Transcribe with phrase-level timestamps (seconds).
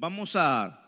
[0.00, 0.78] Vamos a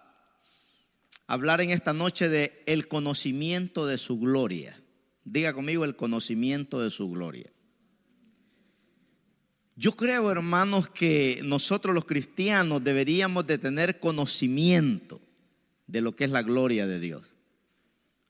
[1.26, 4.80] hablar en esta noche de el conocimiento de su gloria.
[5.24, 7.50] Diga conmigo el conocimiento de su gloria.
[9.74, 15.20] Yo creo, hermanos, que nosotros los cristianos deberíamos de tener conocimiento
[15.88, 17.36] de lo que es la gloria de Dios.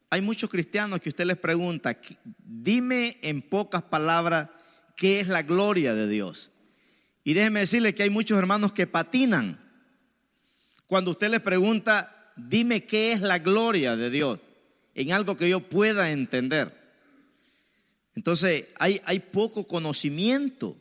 [0.08, 2.00] Hay muchos cristianos que usted les pregunta,
[2.38, 4.48] dime en pocas palabras
[4.96, 6.50] qué es la gloria de Dios.
[7.22, 9.59] Y déjeme decirle que hay muchos hermanos que patinan
[10.90, 14.40] cuando usted le pregunta, dime qué es la gloria de Dios,
[14.96, 16.76] en algo que yo pueda entender.
[18.16, 20.76] Entonces, hay, poco conocimiento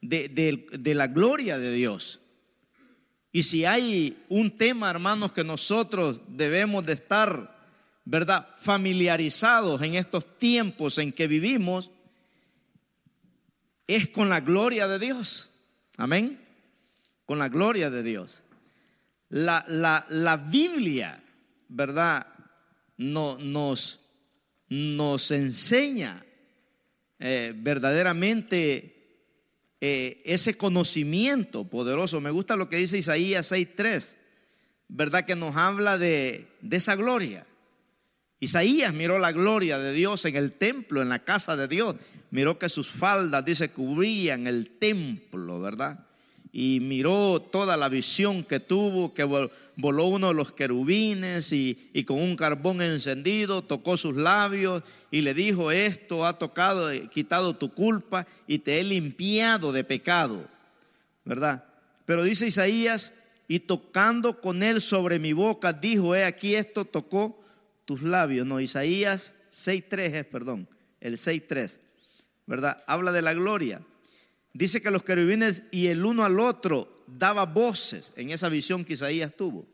[0.00, 0.28] de,
[0.72, 2.18] de la gloria de Dios.
[3.30, 7.56] Y si hay un tema, hermanos, que nosotros debemos de estar,
[8.04, 11.92] ¿verdad?, familiarizados en estos tiempos en que vivimos,
[13.86, 15.50] es con la gloria de Dios.
[15.96, 16.40] Amén.
[17.24, 18.42] Con la gloria de Dios
[19.30, 21.22] la, la, Biblia,
[21.68, 22.26] ¿verdad?
[22.96, 24.00] No, nos,
[24.68, 26.24] nos enseña
[27.18, 28.94] eh, verdaderamente
[29.80, 32.20] eh, ese conocimiento poderoso.
[32.20, 34.16] Me gusta lo que dice Isaías 6.3,
[34.88, 35.24] ¿verdad?
[35.24, 37.46] Que nos habla de, de esa gloria.
[38.40, 41.96] Isaías miró la gloria de Dios en el templo, en la casa de Dios.
[42.30, 46.07] Miró que sus faldas, dice, cubrían el templo, ¿verdad?
[46.60, 52.20] Y miró toda la visión que tuvo, que voló uno de los querubines y, con
[52.20, 58.26] un carbón encendido tocó sus labios y le dijo, esto ha tocado, quitado tu culpa
[58.48, 60.48] y te he limpiado de pecado,
[61.24, 61.64] ¿verdad?
[62.04, 63.12] Pero dice Isaías,
[63.46, 67.40] y tocando con él sobre mi boca, dijo, he aquí esto tocó
[67.84, 68.48] tus labios.
[68.48, 70.68] No, Isaías 6.3 es, perdón,
[71.00, 71.78] el 6.3,
[72.46, 72.82] ¿verdad?
[72.88, 73.80] Habla de la gloria.
[74.58, 78.94] Dice que los querubines y el uno al otro daba voces en esa visión que
[78.94, 79.68] Isaías tuvo.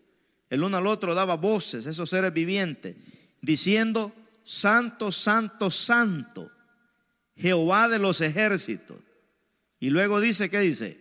[0.51, 2.95] El uno al otro daba voces, esos seres vivientes,
[3.41, 6.53] diciendo, Santo, Santo, Santo,
[7.35, 9.01] Jehová de los ejércitos.
[9.81, 11.01] Y luego dice, ¿qué dice?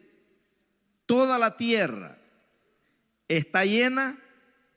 [1.06, 2.18] Toda la tierra
[3.28, 4.18] está llena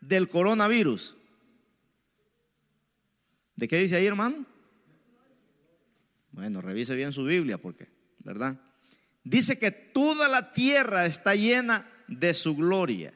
[0.00, 1.16] del coronavirus.
[3.54, 4.44] ¿De qué dice ahí, hermano?
[6.32, 7.88] Bueno, revise bien su Biblia, porque,
[8.19, 8.66] ¿verdad?
[9.26, 13.12] Dice que toda la tierra está llena de su gloria.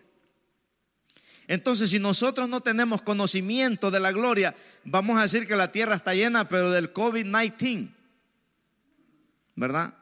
[1.47, 4.55] Entonces, si nosotros no tenemos conocimiento de la gloria,
[4.85, 7.93] vamos a decir que la tierra está llena, pero del COVID-19,
[9.55, 9.95] ¿verdad?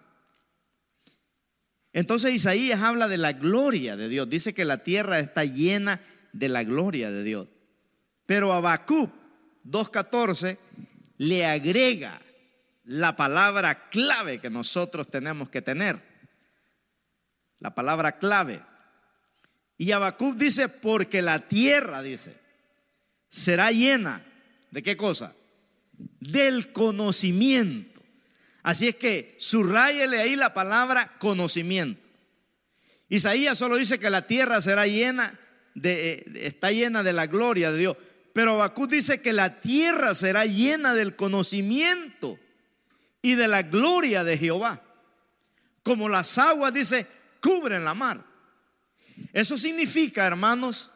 [1.93, 6.01] Entonces Isaías habla de la gloria de Dios, dice que la tierra está llena
[6.33, 7.49] de la gloria de Dios.
[8.25, 9.11] Pero Habacuc
[9.65, 10.59] 2.14
[11.17, 12.21] le agrega
[12.89, 16.01] la palabra clave que nosotros tenemos que tener.
[17.59, 18.61] La palabra clave.
[19.77, 22.35] Y Habacuc dice, porque la tierra, dice,
[23.29, 24.25] será llena
[24.71, 25.35] de qué cosa?
[25.99, 28.01] Del conocimiento.
[28.63, 32.01] Así es que subrayele ahí la palabra conocimiento.
[33.11, 35.39] Isaías solo dice que la tierra será llena
[35.75, 37.97] de, eh, está llena de la gloria de Dios.
[38.33, 42.39] Pero Habacuc dice que la tierra será llena del conocimiento
[43.23, 44.83] y de la gloria de Jehová.
[45.83, 47.07] Como las aguas, dice,
[47.41, 48.25] cubren la mar.
[49.33, 50.91] Eso significa, hermanos,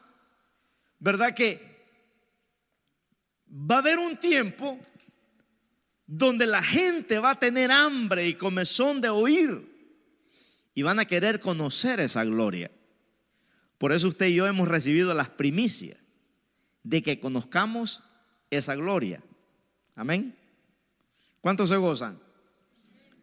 [0.98, 1.34] ¿verdad?
[1.34, 1.60] Que
[3.48, 4.78] va a haber un tiempo
[6.06, 9.72] donde la gente va a tener hambre y comezón de oír
[10.74, 12.70] y van a querer conocer esa gloria.
[13.78, 15.98] Por eso usted y yo hemos recibido las primicias
[16.82, 18.02] de que conozcamos
[18.50, 19.22] esa gloria.
[19.94, 20.36] Amén.
[21.42, 22.20] ¿Cuántos se gozan?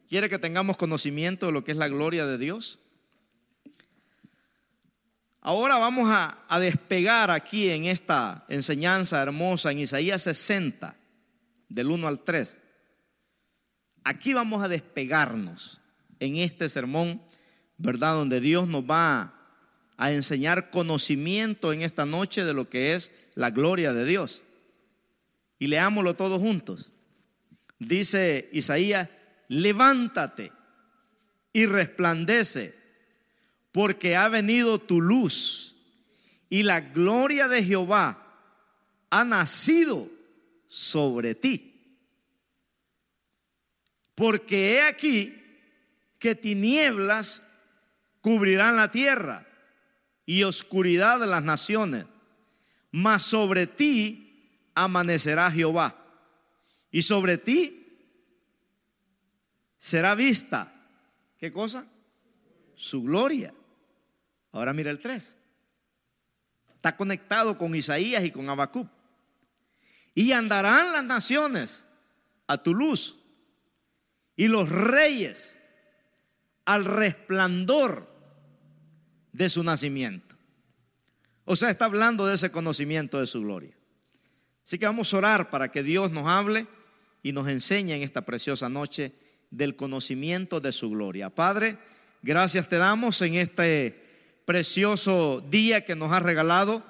[0.10, 2.80] ¿Quiere que tengamos conocimiento de lo que es la gloria de Dios?
[5.40, 10.98] Ahora vamos a, despegar aquí en esta enseñanza hermosa en Isaías 60,
[11.70, 12.60] del 1 al 3.
[14.04, 15.80] Aquí vamos a despegarnos
[16.20, 17.24] en este sermón,
[17.78, 18.16] ¿verdad?
[18.16, 19.34] Donde Dios nos va
[19.96, 24.44] a enseñar conocimiento en esta noche de lo que es la gloria de Dios.
[25.58, 26.92] Y leámoslo todos juntos
[27.80, 29.08] dice Isaías,
[29.48, 30.52] levántate
[31.54, 32.78] y resplandece,
[33.72, 35.76] porque ha venido tu luz
[36.50, 38.26] y la gloria de Jehová
[39.10, 40.08] ha nacido
[40.68, 41.66] sobre ti.
[44.16, 45.36] Porque he aquí
[46.20, 47.42] que tinieblas
[48.22, 49.48] cubrirán la tierra
[50.26, 52.06] y oscuridad de las naciones,
[52.92, 55.99] mas sobre ti amanecerá Jehová
[56.92, 57.80] y sobre ti
[59.78, 60.74] será vista.
[61.38, 61.86] ¿Qué cosa?
[62.76, 63.54] Su gloria.
[64.52, 65.36] Ahora mira el 3.
[66.76, 68.88] Está conectado con Isaías y con Habacuc.
[70.16, 71.86] Y andarán las naciones
[72.48, 73.20] a tu luz
[74.36, 75.56] y los reyes
[76.66, 78.10] al resplandor
[79.32, 80.36] de su nacimiento.
[81.46, 83.76] O sea, está hablando de ese conocimiento de su gloria.
[84.66, 86.68] Así que vamos a orar para que Dios nos hable
[87.24, 89.12] y nos enseñe en esta preciosa noche
[89.52, 91.30] del conocimiento de su gloria.
[91.30, 91.78] Padre,
[92.22, 94.04] gracias te damos en este
[94.46, 96.84] precioso día que nos ha regalado.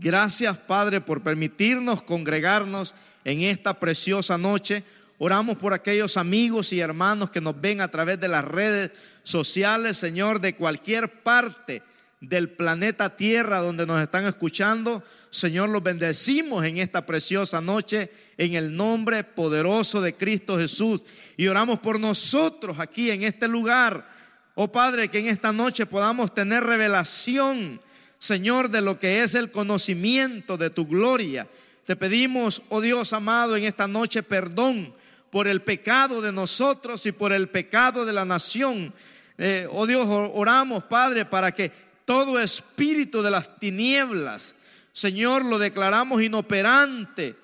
[0.00, 2.94] Gracias, Padre, por permitirnos congregarnos
[3.24, 4.82] en esta preciosa noche.
[5.18, 8.90] Oramos por aquellos amigos y hermanos que nos ven a través de las redes
[9.22, 11.82] sociales, Señor, de cualquier parte
[12.28, 15.02] del planeta Tierra donde nos están escuchando.
[15.30, 21.04] Señor, los bendecimos en esta preciosa noche en el nombre poderoso de Cristo Jesús.
[21.36, 24.08] Y oramos por nosotros aquí en este lugar.
[24.54, 27.80] Oh Padre, que en esta noche podamos tener revelación,
[28.18, 31.48] Señor, de lo que es el conocimiento de tu gloria.
[31.84, 34.94] Te pedimos, oh Dios amado, en esta noche perdón
[35.30, 38.94] por el pecado de nosotros y por el pecado de la nación.
[39.36, 41.72] Eh, oh Dios, oramos, Padre, para que
[42.04, 44.54] todo espíritu de las tinieblas,
[44.92, 47.34] Señor, lo declaramos inoperante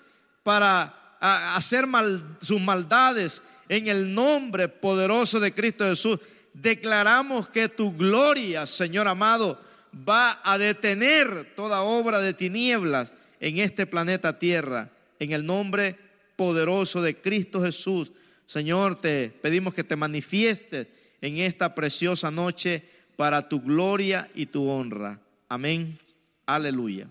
[0.43, 6.19] para hacer mal, sus maldades en el nombre poderoso de Cristo Jesús.
[6.55, 9.61] Declaramos que tu gloria, Señor amado,
[10.09, 15.97] va a detener toda obra de tinieblas en este planeta Tierra, en el nombre
[16.37, 18.13] poderoso de Cristo Jesús.
[18.47, 20.87] Señor, te pedimos que te manifiestes
[21.21, 22.83] en esta preciosa noche
[23.21, 25.21] para tu gloria y tu honra.
[25.47, 25.99] Amén.
[26.47, 27.07] Aleluya.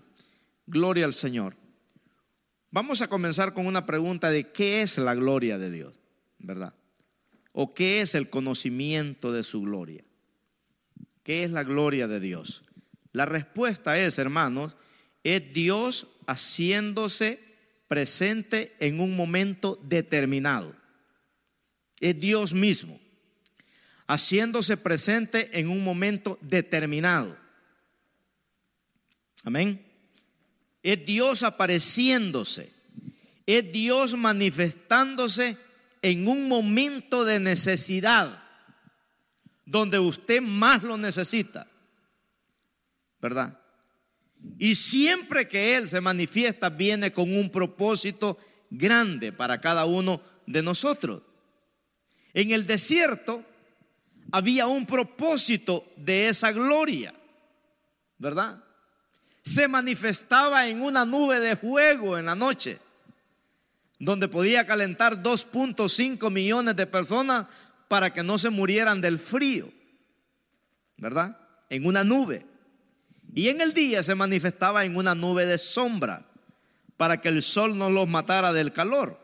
[0.66, 1.54] Gloria al Señor.
[2.72, 6.00] Vamos a comenzar con una pregunta de qué es la gloria de Dios,
[6.40, 6.74] ¿verdad?
[7.52, 10.02] ¿O qué es el conocimiento de su gloria?
[11.22, 12.64] ¿Qué es la gloria de Dios?
[13.12, 14.76] La respuesta es, hermanos,
[15.22, 17.38] es Dios haciéndose
[17.86, 20.74] presente en un momento determinado.
[22.00, 22.98] Es Dios mismo
[24.10, 27.38] haciéndose presente en un momento determinado.
[29.44, 29.86] Amén.
[30.82, 32.72] Es Dios apareciéndose.
[33.46, 35.56] Es Dios manifestándose
[36.02, 38.42] en un momento de necesidad
[39.64, 41.68] donde usted más lo necesita.
[43.20, 43.60] ¿Verdad?
[44.58, 48.36] Y siempre que Él se manifiesta viene con un propósito
[48.70, 51.22] grande para cada uno de nosotros.
[52.34, 53.44] En el desierto
[54.32, 57.14] había un propósito de esa gloria,
[58.18, 58.62] ¿verdad?
[59.42, 62.78] Se manifestaba en una nube de fuego en la noche,
[63.98, 67.46] donde podía calentar 2.5 millones de personas
[67.88, 69.70] para que no se murieran del frío,
[70.96, 71.36] ¿verdad?
[71.68, 72.46] En una nube.
[73.34, 76.26] Y en el día se manifestaba en una nube de sombra,
[76.96, 79.18] para que el sol no los matara del calor.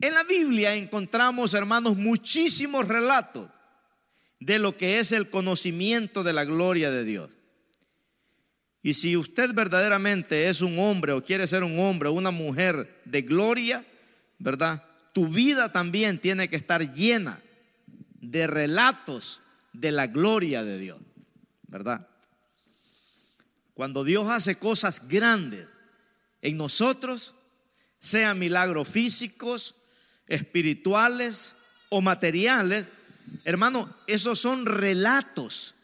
[0.00, 3.50] En la Biblia encontramos, hermanos, muchísimos relatos
[4.40, 7.30] de lo que es el conocimiento de la gloria de Dios.
[8.82, 13.02] Y si usted verdaderamente es un hombre o quiere ser un hombre o una mujer
[13.04, 13.84] de gloria,
[14.38, 14.84] ¿verdad?
[15.12, 17.40] Tu vida también tiene que estar llena
[18.20, 19.40] de relatos
[19.72, 21.00] de la gloria de Dios,
[21.66, 22.06] ¿verdad?
[23.74, 25.66] Cuando Dios hace cosas grandes
[26.40, 27.34] en nosotros,
[27.98, 29.74] sean milagros físicos,
[30.28, 31.56] espirituales
[31.88, 32.92] o materiales,
[33.44, 35.74] Hermano, esos son relatos,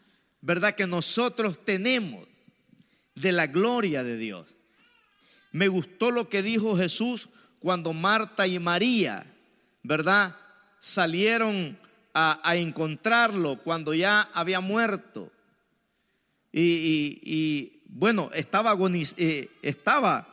[0.41, 0.75] ¿verdad?
[0.75, 2.27] Que nosotros tenemos
[3.15, 4.55] de la gloria de Dios.
[5.51, 9.25] Me gustó lo que dijo Jesús cuando Marta y María,
[9.83, 10.35] ¿verdad?
[10.79, 11.77] Salieron
[12.13, 15.31] a, encontrarlo cuando ya había muerto.
[16.51, 18.75] Y, bueno, estaba,
[19.17, 20.27] eh, estaba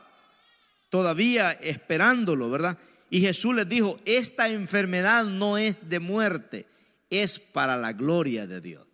[0.89, 2.77] todavía esperándolo, ¿verdad?
[3.09, 6.65] Y Jesús les dijo, esta enfermedad no es de muerte,
[7.11, 8.87] es para la gloria de Dios.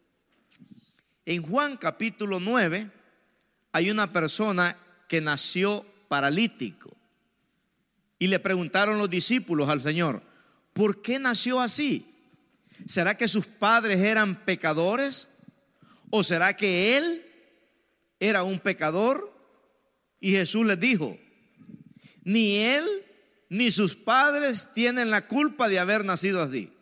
[1.26, 2.92] En Juan capítulo 9
[3.72, 4.76] hay una persona
[5.08, 6.98] que nació paralítico
[8.20, 10.24] y le preguntaron los discípulos al Señor,
[10.74, 12.06] ¿por qué nació así?
[12.88, 15.28] ¿Será que sus padres eran pecadores?
[16.10, 17.24] ¿O será que él
[18.20, 19.32] era un pecador?
[20.20, 21.18] Y Jesús les dijo,
[22.24, 22.86] ni él
[23.50, 26.74] ni sus padres tienen la culpa de haber nacido así.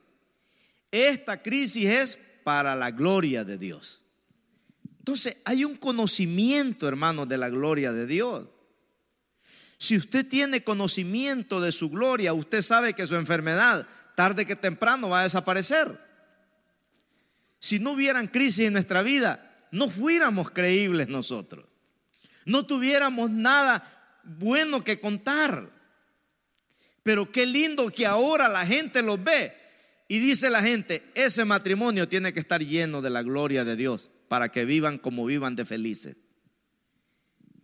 [0.95, 4.01] Esta crisis es para la gloria de Dios.
[4.99, 8.47] Entonces hay un conocimiento, hermanos, de la gloria de Dios.
[9.77, 13.85] Si usted tiene conocimiento de su gloria, usted sabe que su enfermedad
[14.15, 15.99] tarde que temprano va a desaparecer.
[17.59, 21.65] Si no hubieran crisis en nuestra vida, no fuéramos creíbles nosotros.
[22.45, 23.83] no tuviéramos nada
[24.23, 25.69] bueno que contar.
[27.03, 29.64] Pero qué lindo que ahora la gente los ve
[30.07, 34.11] y dice la gente, ese matrimonio tiene que estar lleno de la gloria de Dios
[34.27, 36.17] para que vivan como vivan de felices.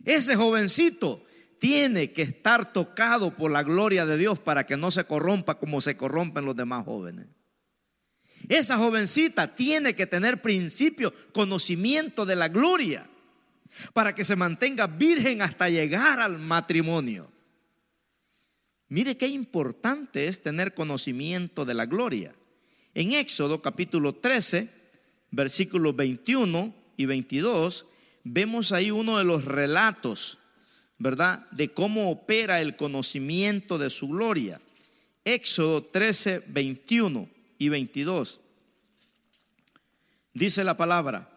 [0.04, 1.24] Ese jovencito
[1.60, 5.80] tiene que estar tocado por la gloria de Dios para que no se corrompa como
[5.80, 7.28] se corrompen los demás jóvenes.
[8.48, 13.08] Esa jovencita tiene que tener principio, conocimiento de la gloria,
[13.92, 17.31] para que se mantenga virgen hasta llegar al matrimonio.
[18.92, 22.34] Mire qué importante es tener conocimiento de la gloria.
[22.92, 24.68] En Éxodo capítulo 13,
[25.30, 27.86] versículos 21 y 22,
[28.22, 30.36] vemos ahí uno de los relatos
[30.98, 31.48] ¿verdad?
[31.52, 34.60] De cómo opera el conocimiento de su gloria.
[35.24, 38.42] Éxodo 13, 21 y 22.
[40.34, 41.30] Dice la palabra,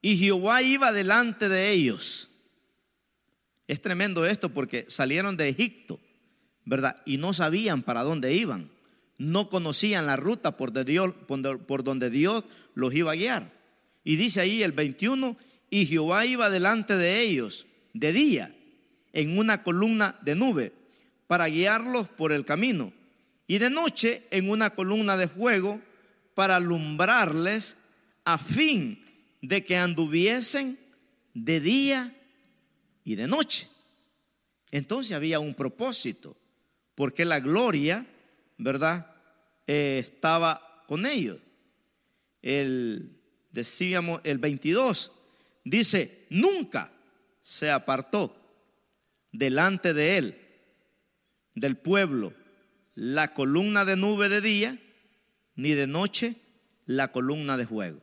[0.00, 2.30] y Jehová iba delante de ellos.
[3.68, 6.00] Es tremendo esto porque salieron de Egipto,
[6.64, 7.02] ¿verdad?
[7.04, 8.70] Y no sabían para dónde iban.
[9.18, 11.14] No conocían la ruta por, Dios,
[11.66, 13.52] por donde Dios los iba a guiar.
[14.04, 15.36] Y dice ahí el 21,
[15.68, 18.54] y Jehová iba delante de ellos de día
[19.12, 20.72] en una columna de nube
[21.26, 22.92] para guiarlos por el camino
[23.46, 25.80] y de noche en una columna de fuego
[26.34, 27.76] para alumbrarles
[28.24, 29.04] a fin
[29.42, 30.78] de que anduviesen
[31.34, 32.14] de día
[33.04, 33.68] y de noche.
[34.70, 36.36] Entonces había un propósito,
[36.94, 38.06] porque la gloria,
[38.58, 39.14] ¿verdad?
[39.66, 41.38] Eh, estaba con ellos.
[42.42, 43.20] El,
[43.52, 45.12] decíamos, el 22
[45.64, 46.90] dice, nunca
[47.40, 48.36] se apartó
[49.32, 50.38] delante de él,
[51.54, 52.32] del pueblo,
[52.94, 54.78] la columna de nube de día,
[55.54, 56.36] ni de noche
[56.86, 58.00] la columna de fuego.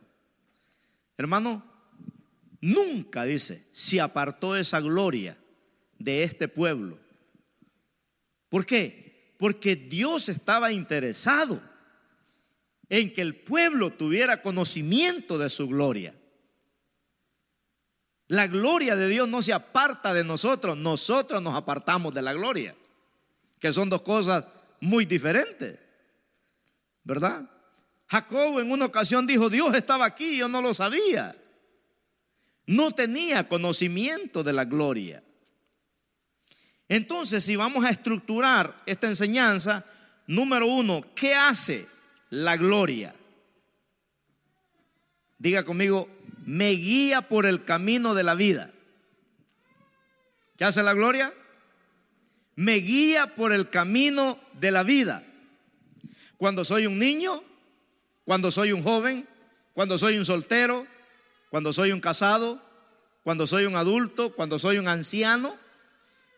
[1.16, 1.64] Hermano,
[2.60, 5.36] nunca, dice, se apartó esa gloria
[5.98, 6.98] de este pueblo.
[8.48, 9.34] ¿Por qué?
[9.38, 11.60] Porque Dios estaba interesado
[12.88, 16.14] en que el pueblo tuviera conocimiento de su gloria.
[18.28, 22.74] La gloria de Dios no se aparta de nosotros, nosotros nos apartamos de la gloria,
[23.58, 24.44] que son dos cosas
[24.80, 25.78] muy diferentes,
[27.04, 27.48] ¿verdad?
[28.06, 31.36] Jacob en una ocasión dijo, Dios estaba aquí, yo no lo sabía.
[32.66, 35.22] No tenía conocimiento de la gloria.
[36.88, 39.84] Entonces, si vamos a estructurar esta enseñanza,
[40.26, 41.86] número uno, ¿qué hace
[42.30, 43.14] la gloria?
[45.38, 46.08] Diga conmigo,
[46.46, 48.70] me guía por el camino de la vida.
[50.56, 51.32] ¿Qué hace la gloria?
[52.56, 55.24] Me guía por el camino de la vida.
[56.38, 57.42] Cuando soy un niño,
[58.24, 59.28] cuando soy un joven,
[59.74, 60.86] cuando soy un soltero,
[61.50, 62.60] cuando soy un casado,
[63.22, 65.56] cuando soy un adulto, cuando soy un anciano,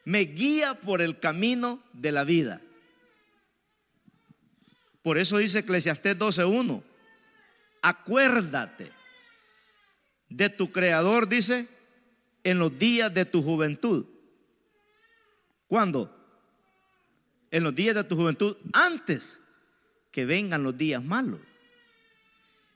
[0.04, 2.60] me guía por el camino de la vida.
[5.02, 6.82] Por eso dice Eclesiastés 12:1,
[7.82, 8.92] acuérdate
[10.28, 11.66] de tu creador, dice,
[12.44, 14.06] en los días de tu juventud.
[15.66, 16.16] ¿Cuándo?
[17.50, 19.40] En los días de tu juventud, antes
[20.10, 21.40] que vengan los días malos.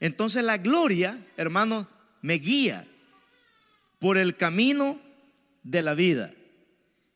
[0.01, 1.89] Entonces la gloria, hermano,
[2.23, 2.87] me guía
[3.99, 5.01] por el camino
[5.63, 6.33] de la vida.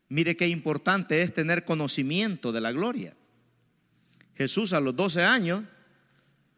[0.09, 3.15] Mire qué importante es tener conocimiento de la gloria.
[4.35, 5.65] Jesús a los 12 años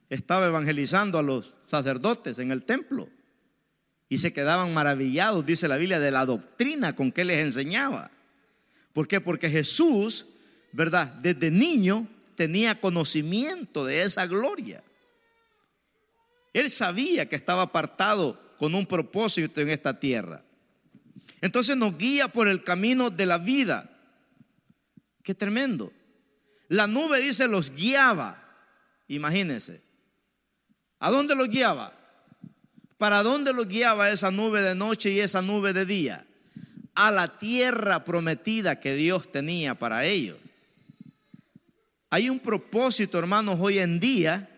[0.09, 3.09] estaba evangelizando a los sacerdotes en el templo
[4.09, 8.11] y se quedaban maravillados, dice la Biblia, de la doctrina con que les enseñaba.
[8.93, 9.21] ¿Por qué?
[9.21, 10.27] Porque Jesús,
[10.73, 11.07] ¿verdad?
[11.07, 14.83] Desde niño tenía conocimiento de esa gloria.
[16.53, 20.45] Él sabía que estaba apartado con un propósito en esta tierra.
[21.41, 23.91] Entonces nos guía por el camino de la vida.
[25.23, 25.93] Qué tremendo.
[26.69, 28.43] La nube dice los guiaba.
[29.09, 29.83] Imagínense.
[30.99, 31.95] ¿A dónde los guiaba?
[32.99, 36.27] ¿Para dónde los guiaba esa nube de noche y esa nube de día?
[36.95, 40.37] A la tierra prometida que Dios tenía para ellos.
[42.11, 44.51] Hay un propósito, hermanos, hoy en día,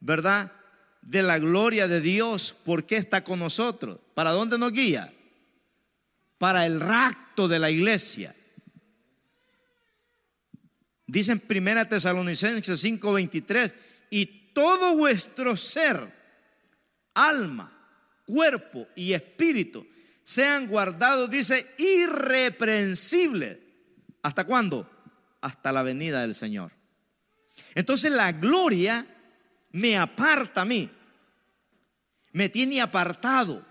[0.00, 0.52] ¿verdad?
[1.00, 2.54] De la gloria de Dios.
[2.64, 3.98] ¿Por qué está con nosotros?
[4.12, 5.12] ¿Para dónde nos guía?
[6.40, 8.34] Para el rapto de la iglesia.
[11.06, 13.74] Dicen Primera Tesalonicenses 5:23,
[14.08, 16.10] y todo vuestro ser
[17.12, 17.70] alma,
[18.24, 19.86] cuerpo y espíritu
[20.22, 23.58] sean guardados, dice, irreprensibles.
[24.22, 24.88] ¿Hasta cuándo?
[25.42, 26.72] Hasta la venida del Señor.
[27.74, 29.04] Entonces la gloria
[29.72, 30.88] me aparta a mí,
[32.32, 33.66] me tiene apartado.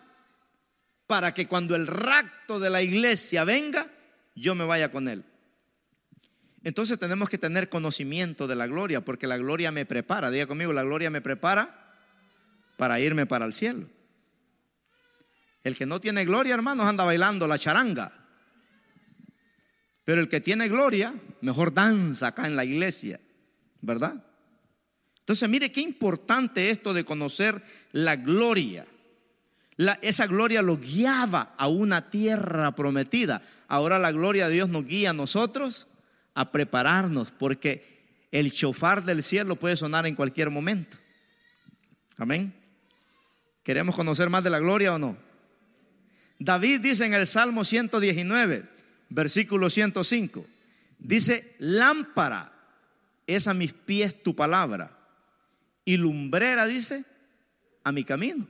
[1.09, 3.89] Para que cuando el rapto de la iglesia venga,
[4.35, 5.25] yo me vaya con él.
[6.63, 10.29] Entonces tenemos que tener conocimiento de la gloria, porque la gloria me prepara.
[10.29, 11.95] Diga conmigo, la gloria me prepara
[12.77, 13.89] para irme para el cielo.
[15.63, 18.11] El que no tiene gloria, hermanos, anda bailando la charanga.
[20.03, 21.11] Pero el que tiene gloria,
[21.41, 23.19] mejor danza acá en la iglesia,
[23.81, 24.23] ¿verdad?
[25.21, 27.59] Entonces, mire qué importante esto de conocer
[27.93, 28.85] la gloria.
[30.01, 33.41] Esa gloria lo guiaba a una tierra prometida.
[33.67, 35.87] Ahora la gloria de Dios nos guía a nosotros
[36.33, 40.97] a prepararnos, porque el chofar del cielo puede sonar en cualquier momento.
[42.17, 42.53] Amén.
[43.63, 45.17] ¿Queremos conocer más de la gloria o no?
[46.39, 48.63] David dice en el Salmo 119,
[49.09, 50.45] versículo 105,
[50.97, 52.51] dice, lámpara
[53.27, 54.97] es a mis pies tu palabra
[55.85, 57.05] y lumbrera, dice,
[57.83, 58.47] a mi camino.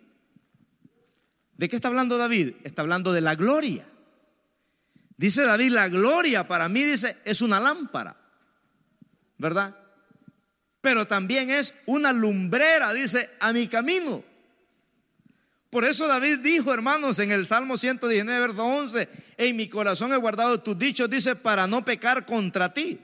[1.60, 2.54] ¿De qué está hablando David?
[2.64, 3.86] Está hablando de la gloria.
[5.18, 8.16] Dice David, la gloria para mí, dice, es una lámpara,
[9.38, 9.76] ¿verdad?
[10.80, 14.24] Pero también es una lumbrera, dice, a mi camino.
[15.70, 20.16] Por eso David dijo, hermanos, en el Salmo 119, verso 11, en mi corazón he
[20.18, 23.02] guardado tus dichos, dice, para no pecar contra ti.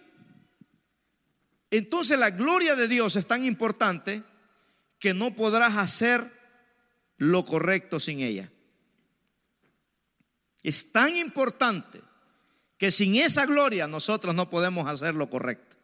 [1.72, 4.24] Entonces la gloria de Dios es tan importante
[4.98, 6.35] que no podrás hacer
[7.18, 8.52] lo correcto sin ella.
[10.64, 12.02] Es tan importante
[12.78, 15.78] que sin esa gloria nosotros no podemos hacer lo correcto.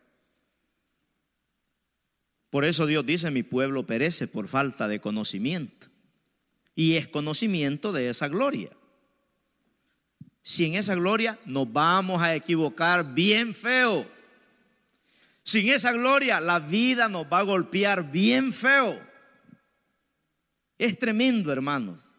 [2.49, 5.87] Por eso Dios dice, mi pueblo perece por falta de conocimiento.
[6.75, 8.69] Y es conocimiento de esa gloria.
[10.41, 14.05] Sin esa gloria nos vamos a equivocar bien feo.
[15.43, 19.10] Sin esa gloria la vida nos va a golpear bien feo.
[20.81, 22.15] Es tremendo, hermanos.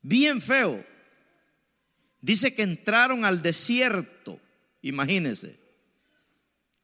[0.00, 0.86] Bien feo.
[2.20, 4.38] Dice que entraron al desierto.
[4.80, 5.58] Imagínense.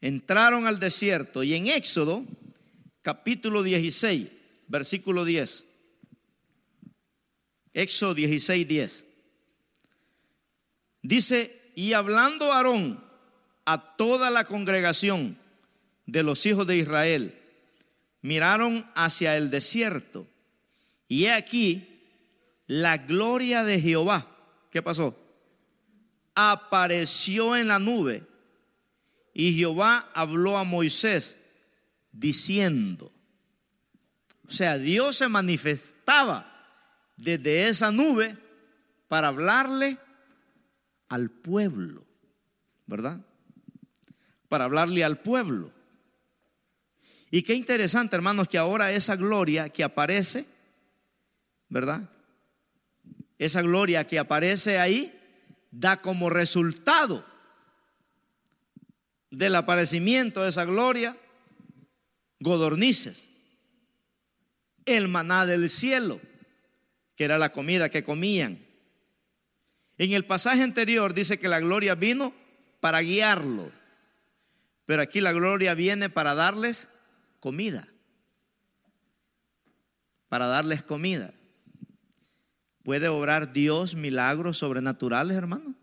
[0.01, 1.45] Entraron al desierto.
[1.45, 2.25] Y en Éxodo,
[3.03, 4.33] capítulo 16,
[4.67, 5.65] versículo 10.
[7.73, 9.05] Éxodo 16, 10.
[11.03, 13.01] Dice, y hablando Aarón
[13.65, 15.39] a toda la congregación
[16.07, 17.39] de los hijos de Israel,
[18.23, 20.27] miraron hacia el desierto.
[21.13, 22.01] Y he aquí
[22.67, 24.27] la gloria de Jehová.
[24.71, 25.15] ¿Qué pasó?
[26.35, 28.27] Apareció en la nube.
[29.35, 31.37] Y Jehová habló a Moisés
[32.13, 33.13] diciendo,
[34.49, 36.51] o sea, Dios se manifestaba
[37.19, 38.35] desde esa nube
[39.09, 39.99] para hablarle
[41.11, 42.07] al pueblo,
[42.87, 43.21] ¿verdad?
[44.49, 45.73] para hablarle al pueblo.
[47.31, 50.47] Y qué interesante, hermanos, que ahora esa gloria que aparece,
[51.73, 52.09] ¿verdad?
[53.39, 55.13] Esa gloria que aparece ahí
[55.71, 57.25] da como resultado
[59.31, 61.17] del aparecimiento de esa gloria
[62.39, 63.31] godornices,
[64.85, 66.21] el maná del cielo,
[67.17, 68.65] que era la comida que comían.
[69.99, 72.35] En el pasaje anterior dice que la gloria vino
[72.81, 73.73] para guiarlo
[74.85, 76.89] pero aquí la gloria viene para darles
[77.41, 77.89] comida.
[80.29, 81.33] Para darles comida.
[82.83, 85.75] ¿Puede obrar Dios milagros sobrenaturales, hermano?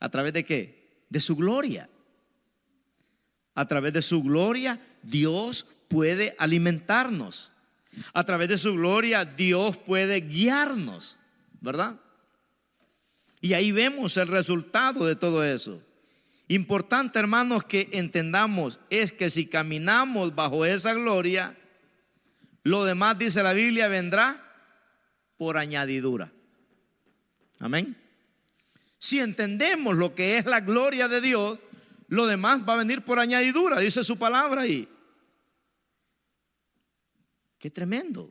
[0.00, 1.04] ¿A través de qué?
[1.10, 1.88] De su gloria.
[3.54, 7.50] A través de su gloria Dios puede alimentarnos.
[8.12, 11.16] A través de su gloria Dios puede guiarnos,
[11.60, 11.96] ¿verdad?
[13.40, 15.82] Y ahí vemos el resultado de todo eso.
[16.48, 21.56] Importante, hermanos, que entendamos es que si caminamos bajo esa gloria,
[22.62, 24.47] lo demás, dice la Biblia, vendrá
[25.38, 26.30] por añadidura.
[27.58, 27.96] Amén.
[28.98, 31.58] Si entendemos lo que es la gloria de Dios,
[32.08, 34.88] lo demás va a venir por añadidura, dice su palabra ahí.
[37.58, 38.30] Qué tremendo.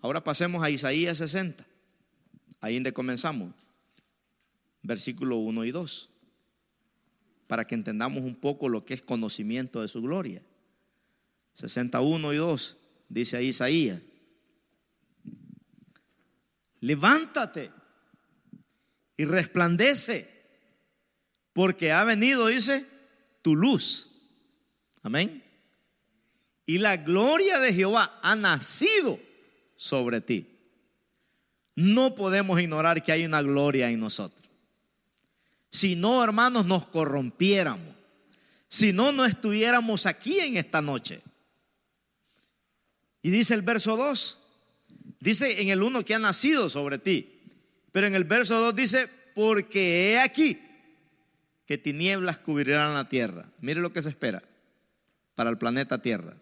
[0.00, 1.66] Ahora pasemos a Isaías 60,
[2.60, 3.52] ahí donde comenzamos
[4.86, 6.10] versículo 1 y 2,
[7.46, 10.42] para que entendamos un poco lo que es conocimiento de su gloria.
[11.54, 12.76] 61 y 2,
[13.08, 14.00] dice ahí Isaías,
[16.86, 17.72] levántate
[19.16, 20.30] y resplandece,
[21.52, 22.86] porque ha venido, dice,
[23.42, 24.10] tu luz.
[25.02, 25.42] Amén.
[26.64, 29.18] Y la gloria de Jehová ha nacido
[29.74, 30.46] sobre ti.
[31.74, 34.48] No podemos ignorar que hay una gloria en nosotros.
[35.70, 37.96] Si no, hermanos, nos corrompiéramos.
[38.68, 41.20] Si no, no estuviéramos aquí en esta noche.
[43.22, 44.45] Y dice el verso 2,
[45.20, 47.32] Dice en el 1 que ha nacido sobre ti.
[47.92, 50.58] Pero en el verso 2 dice, porque he aquí
[51.66, 53.48] que tinieblas cubrirán la tierra.
[53.60, 54.42] Mire lo que se espera
[55.34, 56.34] para el planeta Tierra.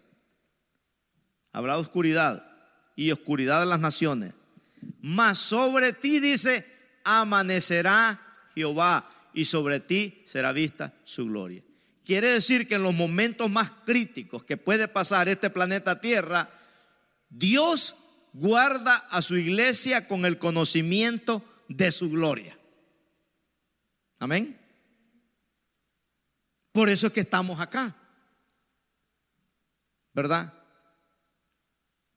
[1.51, 2.45] Habrá oscuridad
[2.95, 4.33] y oscuridad de las naciones.
[5.01, 6.65] Mas sobre ti dice,
[7.03, 8.19] amanecerá
[8.53, 11.61] Jehová y sobre ti será vista su gloria.
[12.05, 16.49] Quiere decir que en los momentos más críticos que puede pasar este planeta Tierra,
[17.29, 17.95] Dios
[18.35, 22.57] guarda a su iglesia con el conocimiento de su gloria.
[24.19, 24.59] Amén.
[26.73, 27.95] Por eso es que estamos acá.
[30.13, 30.53] ¿Verdad?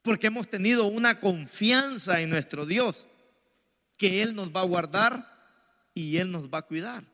[0.02, 3.06] Porque hemos tenido una confianza en nuestro Dios,
[3.96, 7.04] que Él nos va a guardar y Él nos va a cuidar.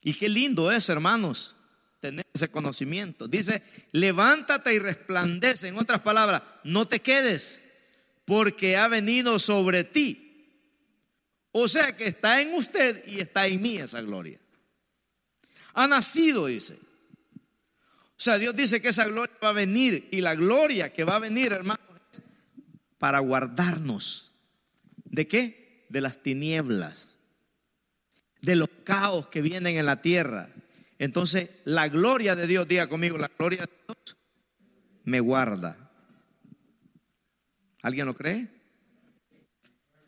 [0.00, 1.56] Y qué lindo es, hermanos,
[2.00, 3.28] tener ese conocimiento.
[3.28, 5.68] Dice, levántate y resplandece.
[5.68, 7.62] En otras palabras, no te quedes,
[8.24, 10.24] porque ha venido sobre ti.
[11.52, 14.38] O sea que está en usted y está en mí esa gloria.
[15.74, 16.78] Ha nacido, dice.
[18.18, 21.16] O sea, Dios dice que esa gloria va a venir y la gloria que va
[21.16, 21.78] a venir, hermanos,
[22.98, 24.32] para guardarnos.
[25.04, 25.86] ¿De qué?
[25.88, 27.14] De las tinieblas,
[28.40, 30.50] de los caos que vienen en la tierra.
[30.98, 34.16] Entonces, la gloria de Dios, diga conmigo, la gloria de Dios
[35.04, 35.90] me guarda.
[37.82, 38.48] ¿Alguien lo cree?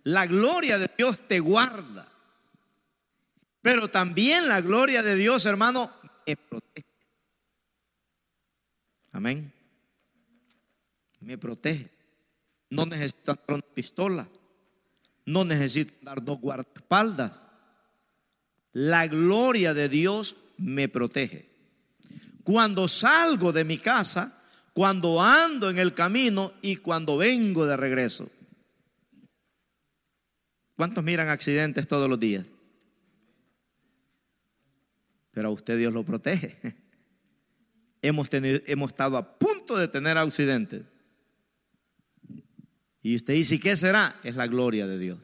[0.03, 2.07] La gloria de Dios te guarda.
[3.63, 5.91] Pero también la gloria de Dios, hermano,
[6.27, 6.87] me protege.
[9.13, 9.53] Amén.
[11.21, 11.91] Me protege.
[12.71, 14.29] No necesito andar una pistola.
[15.27, 17.45] No necesito dar dos guardaespaldas.
[18.73, 21.49] La gloria de Dios me protege.
[22.45, 24.41] Cuando salgo de mi casa,
[24.73, 28.31] cuando ando en el camino y cuando vengo de regreso.
[30.77, 32.47] ¿Cuántos miran accidentes todos los días?
[35.33, 36.57] pero a usted Dios lo protege.
[38.03, 40.83] Hemos, tenido, hemos estado a punto de tener accidentes.
[43.03, 44.19] Y usted dice, ¿qué será?
[44.25, 45.19] Es la gloria de Dios.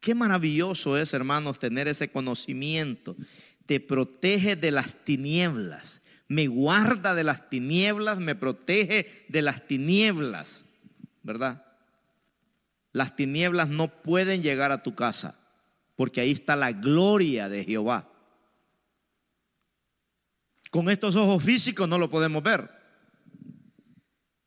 [0.00, 3.14] Qué maravilloso es, hermanos, tener ese conocimiento.
[3.66, 6.02] Te protege de las tinieblas.
[6.28, 10.64] Me guarda de las tinieblas, me protege de las tinieblas.
[11.22, 11.64] ¿Verdad?
[12.92, 15.38] Las tinieblas no pueden llegar a tu casa,
[15.96, 18.08] porque ahí está la gloria de Jehová.
[20.70, 22.70] Con estos ojos físicos no lo podemos ver.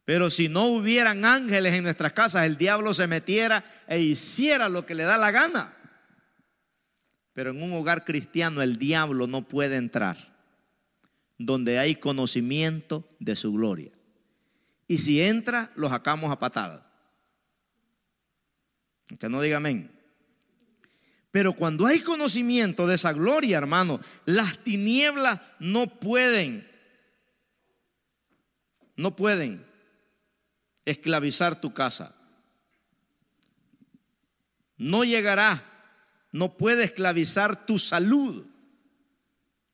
[0.06, 4.86] Pero si no hubieran ángeles en nuestras casas, el diablo se metiera e hiciera lo
[4.86, 5.75] que le da la gana.
[7.36, 10.18] Pero en un hogar cristiano el diablo no puede entrar
[11.38, 13.92] donde hay conocimiento de su gloria.
[14.88, 16.82] Y si entra, lo sacamos a patadas.
[19.12, 19.92] Usted no diga amén.
[21.30, 26.66] Pero cuando hay conocimiento de esa gloria, hermano, las tinieblas no pueden,
[28.96, 29.66] no pueden
[30.86, 32.16] esclavizar tu casa.
[34.78, 35.75] No llegará,
[36.36, 38.46] no puede esclavizar tu salud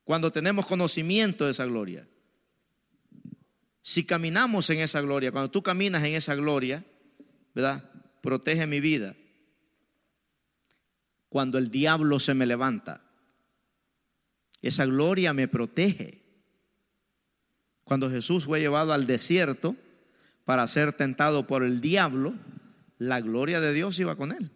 [0.03, 2.07] cuando tenemos conocimiento de esa gloria.
[3.81, 6.85] Si caminamos en esa gloria, cuando tú caminas en esa gloria,
[7.55, 7.83] ¿verdad?
[8.21, 9.15] Protege mi vida
[11.29, 13.01] cuando el diablo se me levanta.
[14.61, 16.21] Esa gloria me protege.
[17.85, 19.75] Cuando Jesús fue llevado al desierto
[20.45, 22.35] para ser tentado por el diablo,
[22.99, 24.51] la gloria de Dios iba con él.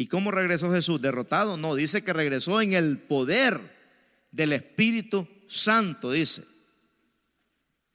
[0.00, 1.02] ¿Y cómo regresó Jesús?
[1.02, 1.56] ¿Derrotado?
[1.56, 3.60] No, dice que regresó en el poder
[4.30, 6.44] del Espíritu Santo, dice.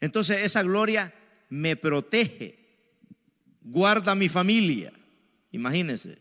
[0.01, 1.13] Entonces esa gloria
[1.47, 2.59] me protege,
[3.61, 4.91] guarda mi familia.
[5.53, 6.17] Imagínense.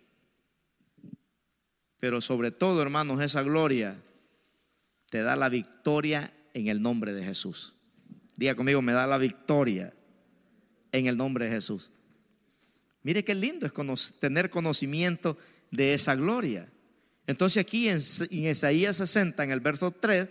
[1.99, 4.01] Pero sobre todo, hermanos, esa gloria
[5.11, 7.75] te da la victoria en el nombre de Jesús.
[8.37, 9.93] Diga conmigo, me da la victoria
[10.93, 11.91] en el nombre de Jesús.
[13.03, 15.37] Mire qué lindo es tener conocimiento
[15.73, 16.71] de esa gloria.
[17.27, 20.29] Entonces aquí en, Isaías 60, en el verso 3,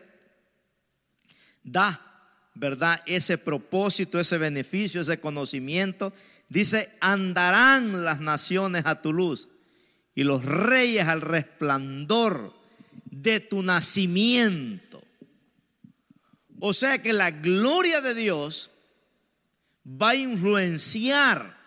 [1.63, 1.99] da,
[2.56, 3.01] ¿verdad?
[3.06, 6.13] Ese propósito, ese beneficio, ese conocimiento.
[6.47, 9.49] Dice, andarán las naciones a tu luz
[10.15, 12.54] y los reyes al resplandor
[13.06, 15.01] de tu nacimiento.
[16.60, 18.69] O sea que la gloria de Dios
[19.86, 21.61] va a influenciar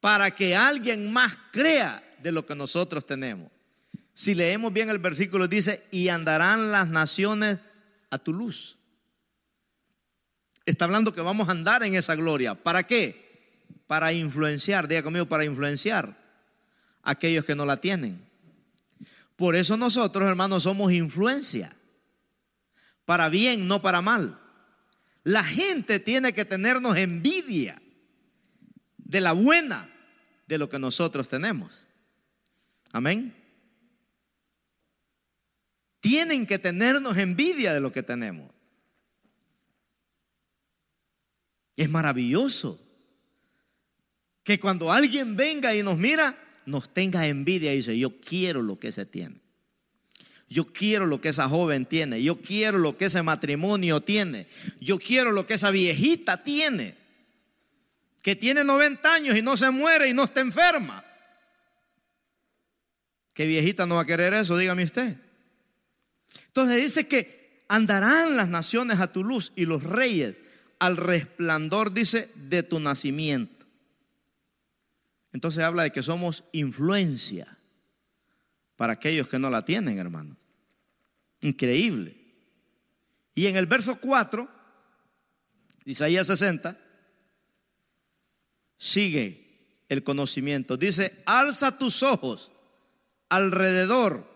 [0.00, 3.50] para que alguien más crea de lo que nosotros tenemos.
[4.14, 7.58] Si leemos bien el versículo dice, y andarán las naciones
[8.10, 8.76] a tu luz.
[10.66, 12.54] Está hablando que vamos a andar en esa gloria.
[12.54, 13.64] ¿Para qué?
[13.86, 16.16] Para influenciar, diga conmigo, para influenciar
[17.02, 18.20] a aquellos que no la tienen.
[19.36, 21.72] Por eso nosotros, hermanos, somos influencia.
[23.04, 24.38] Para bien, no para mal.
[25.22, 27.80] La gente tiene que tenernos envidia
[29.08, 29.90] de la buena
[30.46, 31.88] de lo que nosotros tenemos.
[32.92, 33.34] Amén.
[36.00, 38.52] Tienen que tenernos envidia de lo que tenemos.
[41.74, 42.80] Es maravilloso
[44.44, 48.78] que cuando alguien venga y nos mira, nos tenga envidia y dice, yo quiero lo
[48.78, 49.40] que se tiene.
[50.48, 52.22] Yo quiero lo que esa joven tiene.
[52.22, 54.46] Yo quiero lo que ese matrimonio tiene.
[54.80, 56.97] Yo quiero lo que esa viejita tiene.
[58.28, 61.02] Que tiene 90 años y no se muere y no está enferma.
[63.32, 64.58] ¿Qué viejita no va a querer eso?
[64.58, 65.16] Dígame usted.
[66.48, 70.36] Entonces dice que andarán las naciones a tu luz y los reyes
[70.78, 73.64] al resplandor, dice, de tu nacimiento.
[75.32, 77.56] Entonces habla de que somos influencia
[78.76, 80.36] para aquellos que no la tienen, hermano.
[81.40, 82.14] Increíble.
[83.34, 84.46] Y en el verso 4,
[85.86, 86.87] Isaías 60,
[88.78, 89.44] sigue
[89.88, 90.76] el conocimiento.
[90.76, 92.52] Dice, alza tus ojos
[93.28, 94.28] alrededor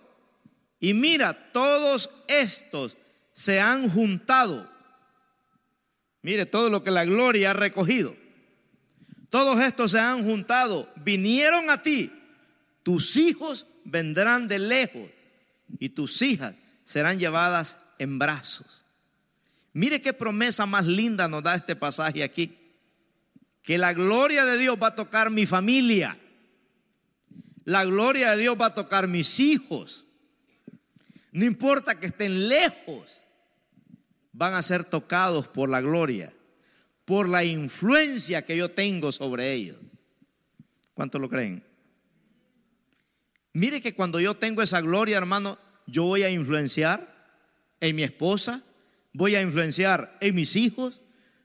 [0.83, 2.97] y mira, todos estos
[3.33, 4.69] se han juntado.
[6.23, 8.17] Mire todo lo que la gloria ha recogido.
[9.31, 12.13] Todos estos se han juntado, vinieron a ti.
[12.83, 15.09] Tus hijos vendrán de lejos
[15.79, 18.85] y tus hijas serán llevadas en brazos.
[19.73, 22.59] Mire qué promesa más linda nos da este pasaje aquí.
[23.63, 26.19] Que la gloria de Dios va a tocar mi familia.
[27.65, 30.07] La gloria de Dios va a tocar mis hijos.
[31.31, 33.27] No importa que estén lejos,
[34.33, 36.33] van a ser tocados por la gloria,
[37.05, 39.79] por la influencia que yo tengo sobre ellos.
[40.95, 41.65] ¿Cuántos lo creen?
[43.53, 47.13] Mire que cuando yo tengo esa gloria, hermano, yo voy a influenciar
[47.81, 48.63] en mi esposa,
[49.13, 51.02] voy a influenciar en mis hijos,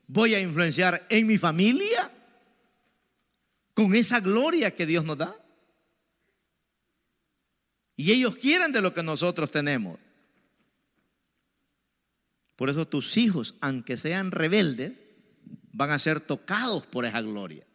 [0.08, 2.12] voy a influenciar en mi familia
[3.74, 5.36] con esa gloria que Dios nos da.
[7.96, 10.00] Y ellos quieren de lo que nosotros tenemos.
[12.56, 14.94] Por eso tus hijos, aunque sean rebeldes,
[15.74, 17.66] van a ser tocados por esa gloria.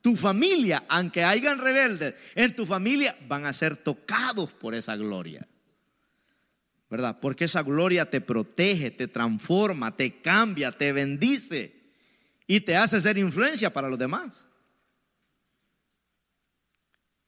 [0.00, 5.46] Tu familia, aunque hayan rebeldes, en tu familia van a ser tocados por esa gloria.
[6.90, 7.20] ¿Verdad?
[7.20, 11.80] Porque esa gloria te protege, te transforma, te cambia, te bendice
[12.48, 14.48] y te hace ser influencia para los demás.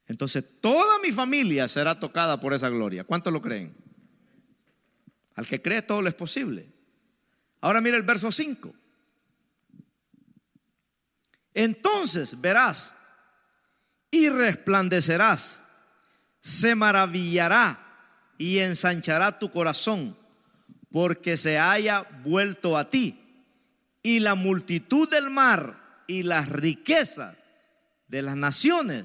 [0.09, 3.05] Entonces toda mi familia será tocada por esa gloria.
[3.05, 3.77] ¿Cuántos lo creen?
[5.37, 6.69] Al que cree todo lo es posible.
[7.61, 8.75] Ahora mira el verso 5.
[11.55, 12.97] Entonces verás
[14.11, 15.63] y resplandecerás,
[16.41, 17.92] se maravillará
[18.43, 20.17] y ensanchará tu corazón,
[20.91, 23.17] porque se haya vuelto a ti,
[24.03, 27.37] y la multitud del mar y las riquezas
[28.09, 29.05] de las naciones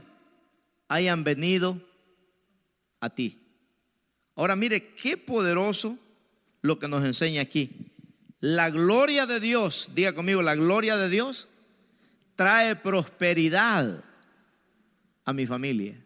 [0.88, 1.80] hayan venido
[3.00, 3.38] a ti.
[4.36, 6.00] Ahora mire qué poderoso
[6.64, 7.92] lo que nos enseña aquí.
[8.40, 11.48] La gloria de Dios, diga conmigo, la gloria de Dios
[12.36, 14.04] trae prosperidad
[15.26, 16.04] a mi familia.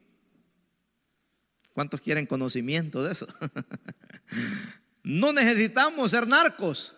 [1.74, 3.28] ¿Cuántos quieren conocimiento de eso?
[5.04, 6.96] no necesitamos ser narcos.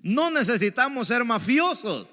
[0.00, 2.08] No necesitamos ser mafiosos.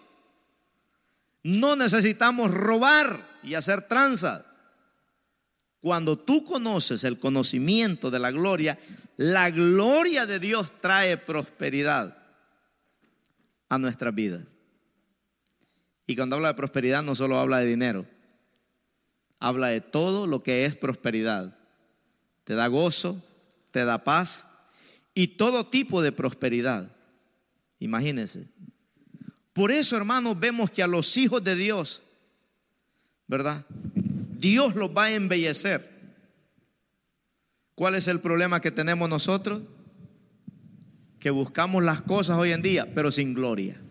[1.43, 4.45] No necesitamos robar y hacer tranza.
[5.81, 8.77] Cuando tú conoces el conocimiento de la gloria,
[9.17, 12.17] la gloria de Dios trae prosperidad
[13.69, 14.43] a nuestras vidas.
[16.07, 18.05] Y cuando habla de prosperidad no solo habla de dinero,
[19.43, 21.55] habla de todo lo que es prosperidad.
[22.43, 23.21] Te da gozo,
[23.71, 24.47] te da paz
[25.13, 26.91] y todo tipo de prosperidad.
[27.79, 28.47] Imagínense.
[29.53, 32.01] Por eso, hermanos, vemos que a los hijos de Dios
[33.27, 33.65] ¿verdad?
[34.39, 35.89] Dios los va a embellecer.
[37.75, 39.61] ¿Cuál es el problema que tenemos nosotros?
[41.19, 43.81] Que buscamos las cosas hoy en día, pero sin gloria.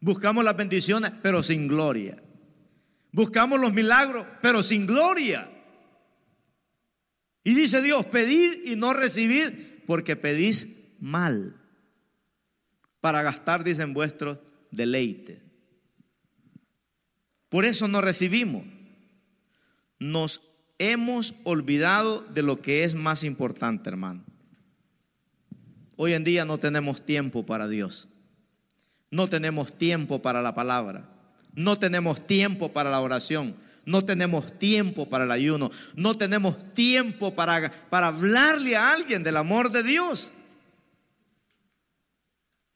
[0.00, 2.16] Buscamos las bendiciones, pero sin gloria.
[3.12, 5.48] Buscamos los milagros, pero sin gloria.
[7.44, 9.52] Y dice Dios, pedid y no recibid,
[9.86, 11.56] porque pedís mal.
[13.00, 14.38] Para gastar, dicen vuestros
[14.70, 15.42] deleites.
[17.48, 18.64] Por eso no recibimos.
[19.98, 20.40] Nos
[20.78, 24.24] hemos olvidado de lo que es más importante, hermano.
[25.96, 28.08] Hoy en día no tenemos tiempo para Dios.
[29.10, 31.11] No tenemos tiempo para la palabra.
[31.54, 33.56] No tenemos tiempo para la oración.
[33.84, 35.70] No tenemos tiempo para el ayuno.
[35.96, 40.32] No tenemos tiempo para, para hablarle a alguien del amor de Dios.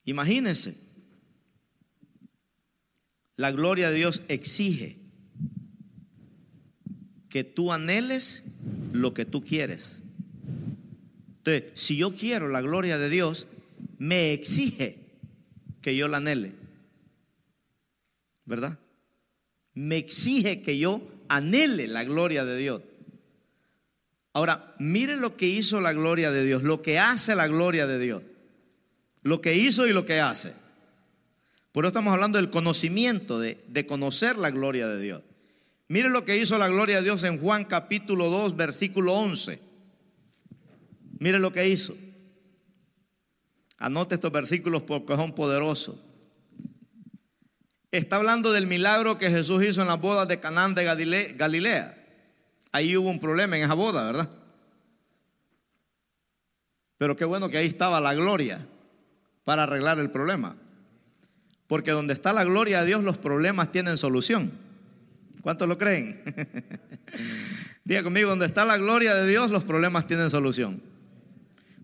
[0.05, 0.77] Imagínense.
[3.37, 4.99] La gloria de Dios exige
[7.29, 8.45] que tú anheles
[8.93, 10.01] lo que tú quieres.
[11.39, 13.47] Entonces, si yo quiero la gloria de Dios,
[13.99, 14.99] me exige
[15.83, 16.66] que yo la anhele.
[18.47, 18.79] ¿Verdad?
[19.75, 22.83] Me exige que yo anhele la gloria de Dios.
[24.33, 27.99] Ahora, mire lo que hizo la gloria de Dios, lo que hace la gloria de
[27.99, 28.23] Dios.
[29.23, 30.55] Lo que hizo y lo que hace.
[31.73, 35.23] Por eso estamos hablando del conocimiento, de, de conocer la gloria de Dios.
[35.89, 39.61] Mire lo que hizo la gloria de Dios en Juan capítulo 2, versículo 11.
[41.19, 41.97] Mire lo que hizo.
[43.79, 45.97] Anote estos versículos porque son poderosos.
[47.97, 51.97] Está hablando del milagro que Jesús hizo en las bodas de Canaán de Galilea.
[52.71, 54.29] Ahí hubo un problema en esa boda, ¿verdad?
[56.99, 58.67] Pero qué bueno que ahí estaba la gloria
[59.45, 60.57] para arreglar el problema.
[61.67, 64.53] Porque donde está la gloria de Dios, los problemas tienen solución.
[65.41, 66.23] ¿Cuántos lo creen?
[67.85, 70.83] Diga conmigo, donde está la gloria de Dios, los problemas tienen solución.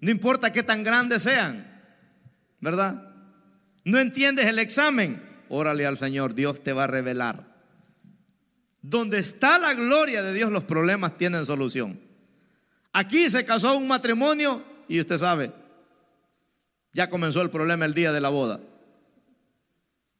[0.03, 1.67] No importa qué tan grandes sean,
[2.61, 3.15] ¿verdad?
[3.85, 7.53] No entiendes el examen, órale al Señor, Dios te va a revelar.
[8.81, 12.01] Donde está la gloria de Dios, los problemas tienen solución.
[12.93, 15.53] Aquí se casó un matrimonio y usted sabe,
[16.93, 18.61] ya comenzó el problema el día de la boda.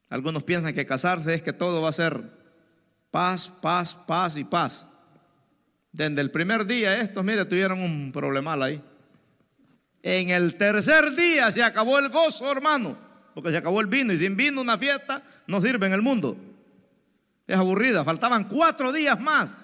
[0.09, 2.43] Algunos piensan que casarse es que todo va a ser
[3.13, 4.87] Paz, paz, paz y paz.
[5.91, 8.81] Desde el primer día estos, mire, tuvieron un problema ahí.
[10.01, 12.97] En el tercer día se acabó el gozo, hermano,
[13.33, 16.37] porque se acabó el vino y sin vino una fiesta no sirve en el mundo.
[17.47, 19.57] Es aburrida, faltaban cuatro días más.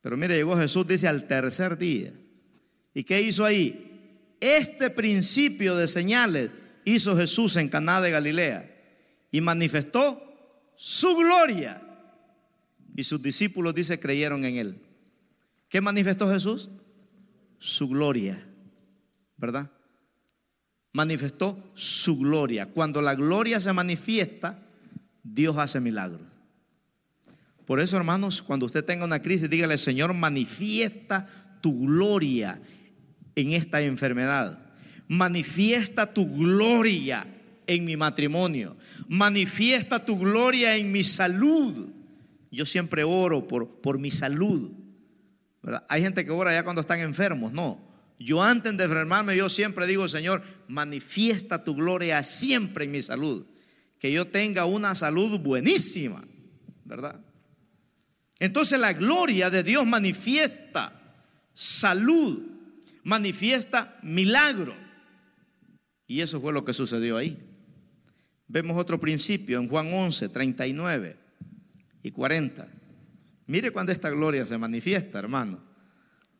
[0.00, 2.12] Pero mire, llegó Jesús, dice, al tercer día.
[2.94, 4.36] ¿Y qué hizo ahí?
[4.40, 6.50] Este principio de señales
[6.84, 8.74] hizo Jesús en Caná de Galilea
[9.30, 10.22] y manifestó
[10.76, 11.82] su gloria.
[12.96, 14.82] Y sus discípulos, dice, creyeron en él.
[15.68, 16.70] ¿Qué manifestó Jesús?
[17.58, 18.44] Su gloria,
[19.36, 19.70] ¿verdad?
[20.92, 22.66] Manifestó su gloria.
[22.66, 24.62] Cuando la gloria se manifiesta,
[25.22, 26.22] Dios hace milagros.
[27.66, 31.26] Por eso, hermanos, cuando usted tenga una crisis, dígale, Señor, manifiesta
[31.60, 32.60] tu gloria
[33.34, 34.64] en esta enfermedad.
[35.06, 37.26] Manifiesta tu gloria
[37.66, 38.76] en mi matrimonio.
[39.06, 41.90] Manifiesta tu gloria en mi salud.
[42.50, 44.72] Yo siempre oro por, por mi salud.
[45.88, 47.52] Hay gente que ora ya cuando están enfermos.
[47.52, 47.87] No.
[48.18, 53.46] Yo antes de enfermarme, yo siempre digo, Señor, manifiesta tu gloria siempre en mi salud.
[53.98, 56.22] Que yo tenga una salud buenísima.
[56.84, 57.20] ¿Verdad?
[58.38, 60.92] Entonces la gloria de Dios manifiesta
[61.52, 62.42] salud,
[63.02, 64.74] manifiesta milagro.
[66.06, 67.38] Y eso fue lo que sucedió ahí.
[68.46, 71.18] Vemos otro principio en Juan 11, 39
[72.02, 72.68] y 40.
[73.46, 75.67] Mire cuando esta gloria se manifiesta, hermano.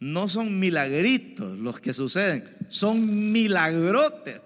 [0.01, 4.41] No son milagritos los que suceden, son milagrotes.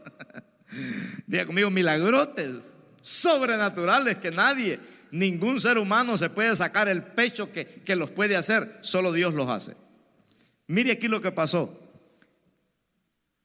[1.27, 7.67] Diga conmigo, milagrotes sobrenaturales que nadie, ningún ser humano se puede sacar el pecho que,
[7.67, 9.77] que los puede hacer, solo Dios los hace.
[10.69, 11.79] Mire aquí lo que pasó.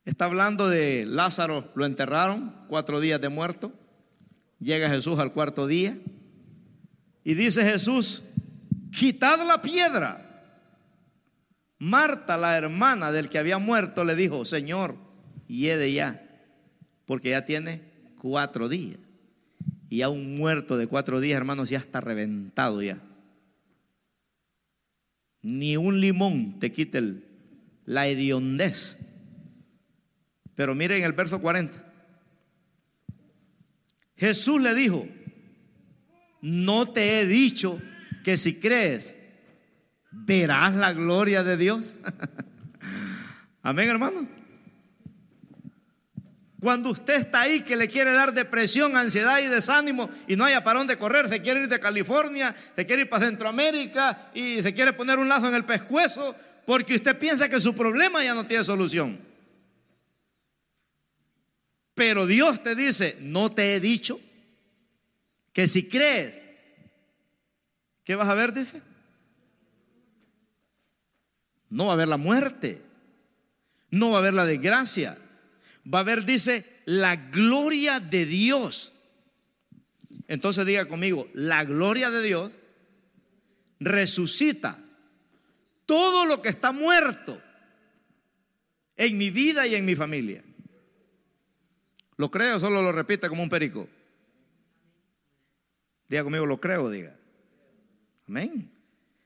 [0.05, 3.73] Está hablando de Lázaro, lo enterraron, cuatro días de muerto.
[4.59, 5.97] Llega Jesús al cuarto día
[7.23, 8.23] y dice Jesús,
[8.97, 10.23] quitad la piedra.
[11.79, 14.95] Marta, la hermana del que había muerto, le dijo, Señor,
[15.47, 16.23] de ya,
[17.05, 17.81] porque ya tiene
[18.19, 18.99] cuatro días.
[19.89, 23.01] Y a un muerto de cuatro días, hermanos, ya está reventado ya.
[25.41, 27.23] Ni un limón te quite
[27.85, 28.97] la hediondez.
[30.55, 31.85] Pero miren el verso 40.
[34.17, 35.07] Jesús le dijo,
[36.41, 37.79] no te he dicho
[38.23, 39.15] que si crees,
[40.25, 41.95] verás la gloria de Dios.
[43.61, 44.27] Amén, hermano.
[46.59, 50.63] Cuando usted está ahí que le quiere dar depresión, ansiedad y desánimo y no haya
[50.63, 54.73] para dónde correr, se quiere ir de California, se quiere ir para Centroamérica y se
[54.73, 58.45] quiere poner un lazo en el pescuezo porque usted piensa que su problema ya no
[58.45, 59.19] tiene solución.
[61.93, 64.19] Pero Dios te dice, no te he dicho
[65.53, 66.43] que si crees,
[68.03, 68.53] ¿qué vas a ver?
[68.53, 68.81] Dice.
[71.69, 72.81] No va a haber la muerte,
[73.89, 75.17] no va a haber la desgracia,
[75.93, 78.93] va a ver, dice, la gloria de Dios.
[80.27, 82.59] Entonces diga conmigo, la gloria de Dios
[83.79, 84.77] resucita
[85.85, 87.41] todo lo que está muerto
[88.97, 90.43] en mi vida y en mi familia.
[92.17, 93.87] ¿Lo creo solo lo repite como un perico?
[96.09, 97.15] Diga conmigo, lo creo, diga.
[98.27, 98.76] Amén.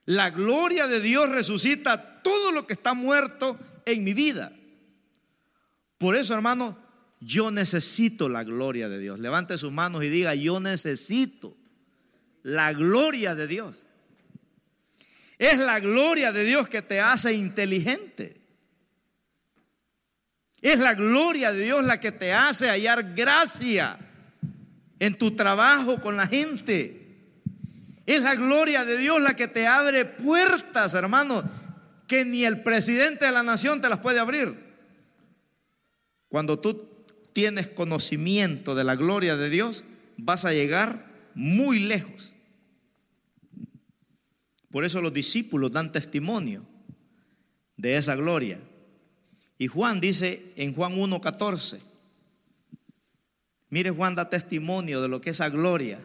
[0.06, 4.52] La gloria de Dios resucita todo lo que está muerto en mi vida.
[5.98, 6.78] Por eso, hermano,
[7.20, 9.20] yo necesito la gloria de Dios.
[9.20, 11.56] Levante sus manos y diga, yo necesito
[12.42, 13.86] la gloria de Dios.
[15.38, 18.42] Es la gloria de Dios que te hace inteligente.
[20.62, 23.98] Es la gloria de Dios la que te hace hallar gracia
[25.00, 27.01] en tu trabajo con la gente.
[28.06, 31.44] Es la gloria de Dios la que te abre puertas, hermano,
[32.08, 34.72] que ni el presidente de la nación te las puede abrir.
[36.28, 36.90] Cuando tú
[37.34, 39.86] tienes conocimiento de la gloria de Dios,
[40.18, 42.36] vas a llegar muy lejos.
[44.70, 46.66] Por eso los discípulos dan testimonio
[47.78, 48.60] de esa gloria.
[49.58, 51.80] Y Juan dice en Juan 1.14,
[53.70, 56.04] mire Juan da testimonio de lo que es esa gloria,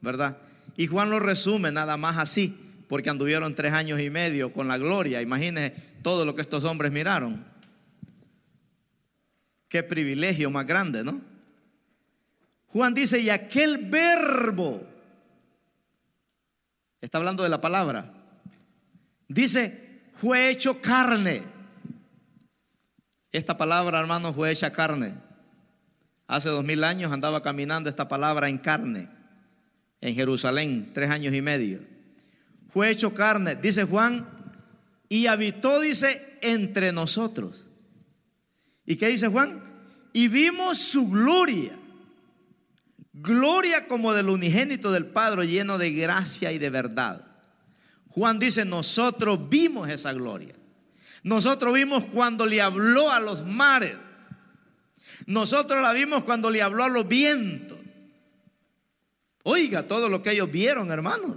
[0.00, 0.38] ¿verdad?
[0.76, 2.56] Y Juan lo resume nada más así,
[2.88, 5.22] porque anduvieron tres años y medio con la gloria.
[5.22, 7.44] Imagínense todo lo que estos hombres miraron.
[9.68, 11.20] Qué privilegio más grande, ¿no?
[12.66, 14.86] Juan dice, y aquel verbo,
[17.00, 18.14] está hablando de la palabra,
[19.28, 21.42] dice, fue hecho carne.
[23.30, 25.14] Esta palabra, hermano, fue hecha carne.
[26.26, 29.08] Hace dos mil años andaba caminando esta palabra en carne,
[30.02, 31.80] en Jerusalén, tres años y medio.
[32.68, 34.28] Fue hecho carne, dice Juan,
[35.08, 37.66] y habitó, dice, entre nosotros.
[38.84, 39.62] ¿Y qué dice Juan?
[40.12, 41.72] Y vimos su gloria.
[43.12, 47.24] Gloria como del unigénito del Padre lleno de gracia y de verdad.
[48.08, 50.54] Juan dice, nosotros vimos esa gloria.
[51.22, 53.94] Nosotros vimos cuando le habló a los mares.
[55.26, 57.78] Nosotros la vimos cuando le habló a los vientos.
[59.44, 61.36] Oiga todo lo que ellos vieron, hermanos.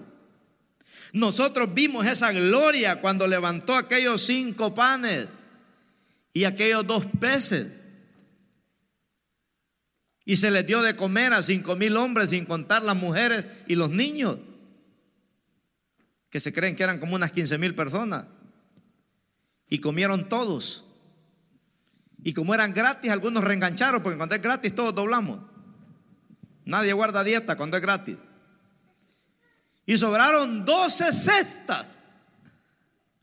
[1.14, 5.28] Nosotros vimos esa gloria cuando levantó aquellos cinco panes
[6.34, 7.68] y aquellos dos peces.
[10.26, 13.76] Y se les dio de comer a cinco mil hombres sin contar las mujeres y
[13.76, 14.40] los niños,
[16.30, 18.28] que se creen que eran como unas quince mil personas.
[19.70, 20.86] Y comieron todos.
[22.24, 25.40] Y como eran gratis, algunos reengancharon, porque cuando es gratis todos doblamos.
[26.66, 28.18] Nadie guarda dieta cuando es gratis.
[29.86, 31.86] Y sobraron doce cestas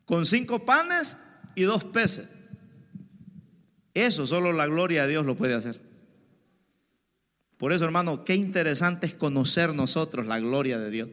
[0.06, 1.16] con cinco panes
[1.54, 2.28] y dos peces.
[3.94, 5.80] Eso solo la gloria de Dios lo puede hacer.
[7.58, 11.08] Por eso, hermano, qué interesante es conocer nosotros la gloria de Dios.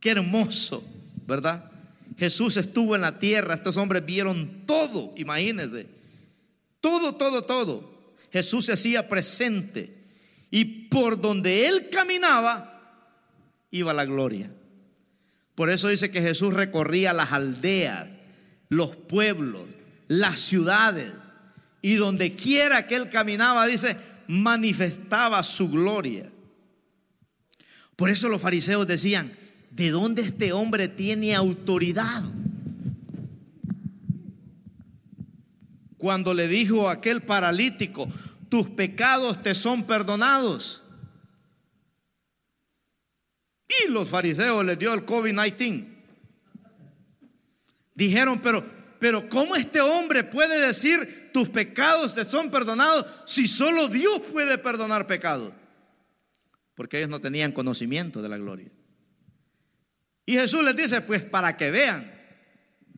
[0.00, 0.82] Qué hermoso,
[1.26, 1.70] ¿verdad?
[2.16, 5.88] Jesús estuvo en la tierra, estos hombres vieron todo, imagínense.
[6.80, 8.14] Todo, todo, todo.
[8.32, 9.97] Jesús se hacía presente.
[10.50, 13.04] Y por donde él caminaba,
[13.70, 14.50] iba la gloria.
[15.54, 18.08] Por eso dice que Jesús recorría las aldeas,
[18.68, 19.66] los pueblos,
[20.06, 21.12] las ciudades
[21.82, 23.96] y donde quiera que él caminaba, dice,
[24.26, 26.30] manifestaba su gloria.
[27.96, 29.32] Por eso los fariseos decían,
[29.70, 32.24] ¿de dónde este hombre tiene autoridad?
[35.96, 38.08] Cuando le dijo a aquel paralítico,
[38.48, 40.82] tus pecados te son perdonados.
[43.84, 45.96] Y los fariseos les dio el COVID-19.
[47.94, 53.88] Dijeron, pero pero ¿cómo este hombre puede decir tus pecados te son perdonados si solo
[53.88, 55.52] Dios puede perdonar pecados?
[56.74, 58.70] Porque ellos no tenían conocimiento de la gloria.
[60.26, 62.12] Y Jesús les dice, pues para que vean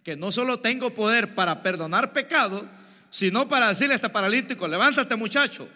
[0.02, 2.64] que no solo tengo poder para perdonar pecados,
[3.10, 5.68] sino para decirle a este paralítico, levántate muchacho,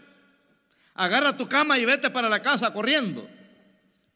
[0.94, 3.28] agarra tu cama y vete para la casa corriendo.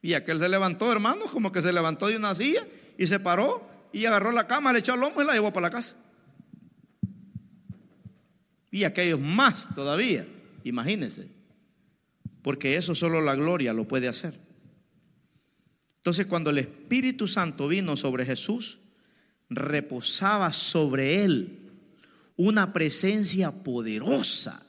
[0.01, 2.65] Y aquel se levantó, hermano, como que se levantó de una silla
[2.97, 5.67] y se paró y agarró la cama, le echó al lomo y la llevó para
[5.67, 5.97] la casa.
[8.71, 10.25] Y aquellos más todavía,
[10.63, 11.29] imagínense,
[12.43, 14.39] porque eso solo la gloria lo puede hacer.
[15.97, 18.79] Entonces cuando el Espíritu Santo vino sobre Jesús,
[19.51, 21.68] reposaba sobre él
[22.39, 24.63] una presencia poderosa.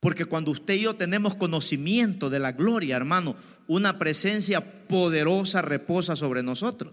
[0.00, 3.36] Porque cuando usted y yo tenemos conocimiento de la gloria, hermano,
[3.68, 6.92] una presencia poderosa reposa sobre nosotros.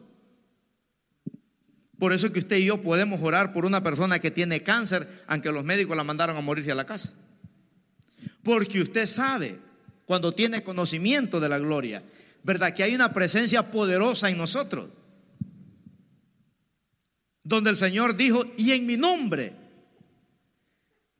[1.97, 5.07] Por eso es que usted y yo podemos orar por una persona que tiene cáncer,
[5.27, 7.13] aunque los médicos la mandaron a morirse a la casa.
[8.43, 9.57] Porque usted sabe,
[10.05, 12.03] cuando tiene conocimiento de la gloria,
[12.43, 12.73] ¿verdad?
[12.73, 14.89] Que hay una presencia poderosa en nosotros.
[17.43, 19.60] Donde el Señor dijo, y en mi nombre,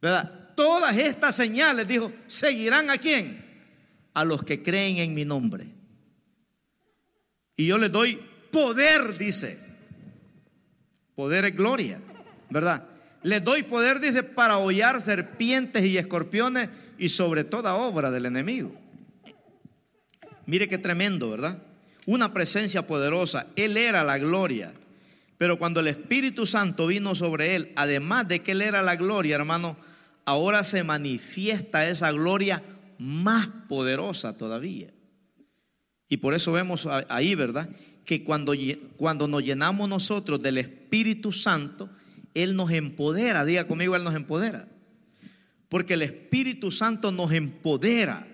[0.02, 0.54] ¿verdad?
[0.56, 3.46] Todas estas señales, dijo, seguirán a quién?
[4.14, 5.72] A los que creen en mi nombre.
[7.56, 8.20] Y yo les doy
[8.52, 9.58] poder, dice.
[11.16, 12.02] Poder es gloria,
[12.50, 12.88] ¿verdad?
[13.24, 18.72] Les doy poder, dice, para hollar serpientes y escorpiones y sobre toda obra del enemigo.
[20.48, 21.60] Mire qué tremendo, ¿verdad?
[22.08, 23.46] Una presencia poderosa.
[23.56, 24.74] Él era la gloria.
[25.38, 29.36] Pero cuando el Espíritu Santo vino sobre él, además de que él era la gloria,
[29.36, 29.78] hermano,
[30.32, 32.64] ahora se manifiesta esa gloria
[32.98, 34.94] más poderosa todavía.
[36.08, 37.70] Y por eso vemos ahí, ¿verdad?
[38.06, 38.54] Que cuando,
[38.98, 41.90] cuando nos llenamos nosotros del Espíritu Santo,
[42.34, 43.46] Él nos empodera.
[43.46, 44.68] Diga conmigo, Él nos empodera.
[45.70, 48.28] Porque el Espíritu Santo nos empodera.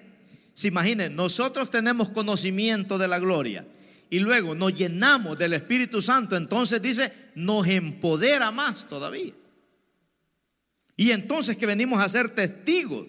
[0.54, 3.68] Se imaginen, nosotros tenemos conocimiento de la gloria
[4.10, 9.34] y luego nos llenamos del Espíritu Santo, entonces dice, nos empodera más todavía.
[10.98, 13.08] Y entonces que venimos a ser testigos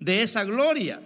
[0.00, 1.00] de esa gloria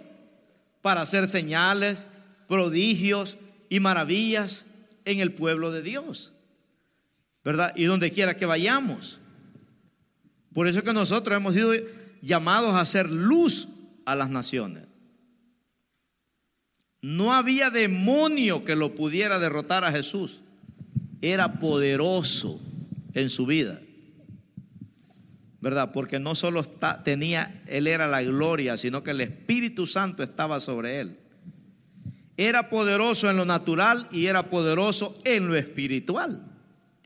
[0.81, 2.07] para hacer señales,
[2.47, 3.37] prodigios
[3.69, 4.65] y maravillas
[5.05, 6.33] en el pueblo de Dios.
[7.43, 7.73] ¿Verdad?
[7.75, 9.19] Y donde quiera que vayamos.
[10.51, 11.73] Por eso que nosotros hemos sido
[12.21, 13.67] llamados a hacer luz
[14.05, 14.85] a las naciones.
[17.01, 20.41] No había demonio que lo pudiera derrotar a Jesús.
[21.21, 22.59] Era poderoso
[23.13, 23.79] en su vida.
[25.65, 25.91] ¿Verdad?
[25.91, 26.63] Porque no solo
[27.03, 31.17] tenía, él era la gloria, sino que el Espíritu Santo estaba sobre él.
[32.37, 36.39] Era poderoso en lo natural y era poderoso en lo espiritual.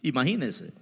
[0.01, 0.73] Imagínense.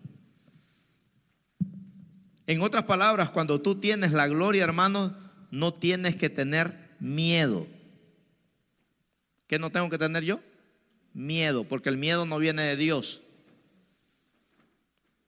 [2.47, 5.15] En otras palabras, cuando tú tienes la gloria, hermano,
[5.51, 7.67] no tienes que tener miedo.
[9.45, 10.39] ¿Qué no tengo que tener yo?
[11.13, 13.21] Miedo, porque el miedo no viene de Dios.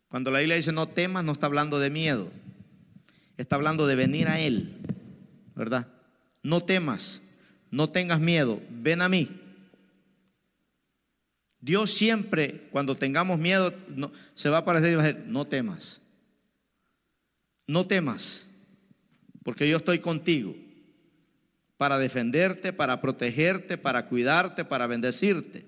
[0.07, 2.31] Cuando la Biblia dice no temas, no está hablando de miedo.
[3.39, 4.75] Está hablando de venir a Él,
[5.55, 5.87] ¿verdad?
[6.43, 7.23] No temas
[7.71, 9.29] no tengas miedo, ven a mí.
[11.61, 13.73] Dios siempre, cuando tengamos miedo,
[14.33, 16.01] se va a aparecer y va a decir, no temas,
[17.67, 18.47] no temas,
[19.43, 20.55] porque yo estoy contigo
[21.77, 25.65] para defenderte, para protegerte, para cuidarte, para bendecirte,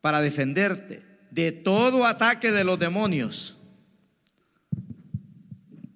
[0.00, 3.55] para defenderte de todo ataque de los demonios,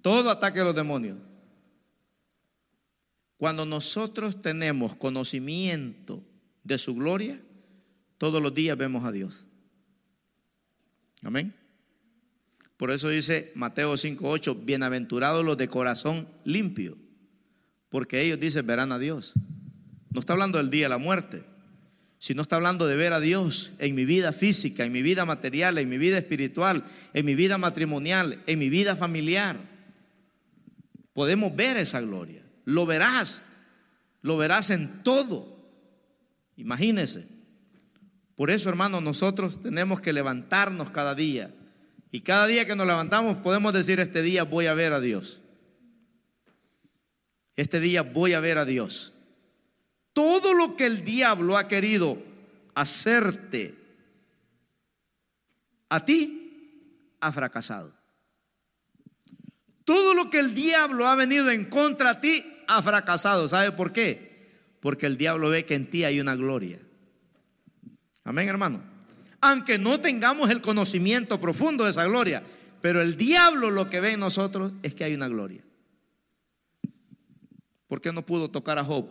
[0.01, 1.17] todo ataque de los demonios.
[3.37, 6.23] Cuando nosotros tenemos conocimiento
[6.63, 7.39] de su gloria,
[8.17, 9.47] todos los días vemos a Dios.
[11.23, 11.55] Amén.
[12.77, 16.97] Por eso dice Mateo 5:8, bienaventurados los de corazón limpio,
[17.89, 19.33] porque ellos dicen verán a Dios.
[20.11, 21.43] No está hablando del día de la muerte,
[22.17, 25.77] sino está hablando de ver a Dios en mi vida física, en mi vida material,
[25.79, 26.83] en mi vida espiritual,
[27.13, 29.70] en mi vida matrimonial, en mi vida familiar.
[31.21, 32.41] Podemos ver esa gloria.
[32.65, 33.43] Lo verás,
[34.23, 35.55] lo verás en todo.
[36.57, 37.27] Imagínese.
[38.33, 41.53] Por eso, hermanos, nosotros tenemos que levantarnos cada día.
[42.09, 45.41] Y cada día que nos levantamos podemos decir, este día voy a ver a Dios.
[47.55, 49.13] Este día voy a ver a Dios.
[50.13, 52.17] Todo lo que el diablo ha querido
[52.73, 53.75] hacerte
[55.87, 58.00] a ti, ha fracasado.
[59.91, 63.49] Todo lo que el diablo ha venido en contra de ti, ha fracasado.
[63.49, 64.47] ¿Sabe por qué?
[64.79, 66.79] Porque el diablo ve que en ti hay una gloria.
[68.23, 68.81] Amén, hermano.
[69.41, 72.41] Aunque no tengamos el conocimiento profundo de esa gloria,
[72.79, 75.61] pero el diablo lo que ve en nosotros es que hay una gloria.
[77.87, 79.09] ¿Por qué no pudo tocar a Job?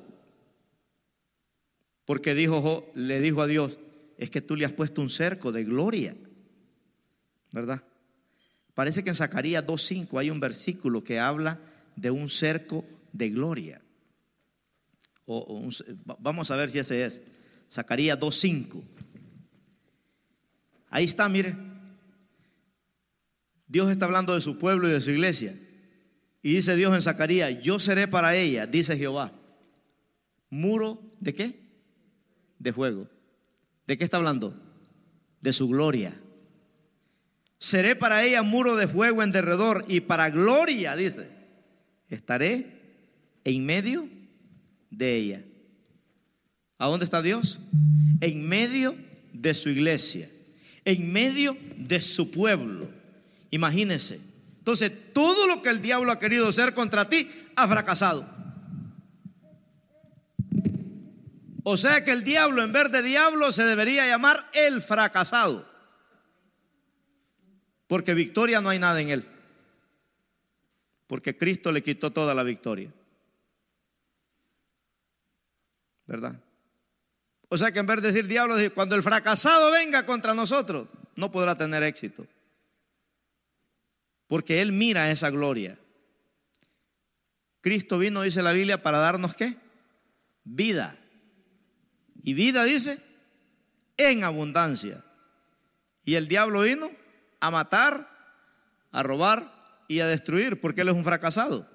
[2.06, 3.78] Porque dijo Job, le dijo a Dios,
[4.16, 6.16] es que tú le has puesto un cerco de gloria.
[7.52, 7.82] ¿Verdad?
[8.80, 11.60] Parece que en Zacarías 2.5 hay un versículo que habla
[11.96, 13.82] de un cerco de gloria.
[15.26, 15.68] O,
[16.18, 17.20] vamos a ver si ese es.
[17.70, 18.82] Zacarías 2.5.
[20.88, 21.54] Ahí está, mire.
[23.68, 25.54] Dios está hablando de su pueblo y de su iglesia.
[26.40, 29.30] Y dice Dios en Zacarías, yo seré para ella, dice Jehová.
[30.48, 31.60] Muro de qué?
[32.58, 33.10] De fuego.
[33.86, 34.58] ¿De qué está hablando?
[35.42, 36.18] De su gloria.
[37.61, 41.28] Seré para ella muro de fuego en derredor y para gloria, dice,
[42.08, 42.66] estaré
[43.44, 44.08] en medio
[44.90, 45.44] de ella.
[46.78, 47.61] ¿A dónde está Dios?
[48.22, 48.96] En medio
[49.34, 50.26] de su iglesia,
[50.86, 52.88] en medio de su pueblo.
[53.50, 54.20] Imagínense.
[54.56, 58.26] Entonces, todo lo que el diablo ha querido hacer contra ti ha fracasado.
[61.62, 65.69] O sea que el diablo, en vez de diablo, se debería llamar el fracasado.
[67.91, 69.26] Porque victoria no hay nada en él.
[71.09, 72.95] Porque Cristo le quitó toda la victoria.
[76.07, 76.41] ¿Verdad?
[77.49, 80.86] O sea que en vez de decir diablo, cuando el fracasado venga contra nosotros,
[81.16, 82.28] no podrá tener éxito.
[84.28, 85.76] Porque Él mira esa gloria.
[87.61, 89.57] Cristo vino, dice la Biblia, para darnos qué?
[90.45, 90.97] Vida.
[92.22, 93.01] Y vida dice
[93.97, 95.03] en abundancia.
[96.05, 96.99] Y el diablo vino
[97.41, 98.09] a matar,
[98.93, 99.53] a robar
[99.88, 101.68] y a destruir, porque él es un fracasado.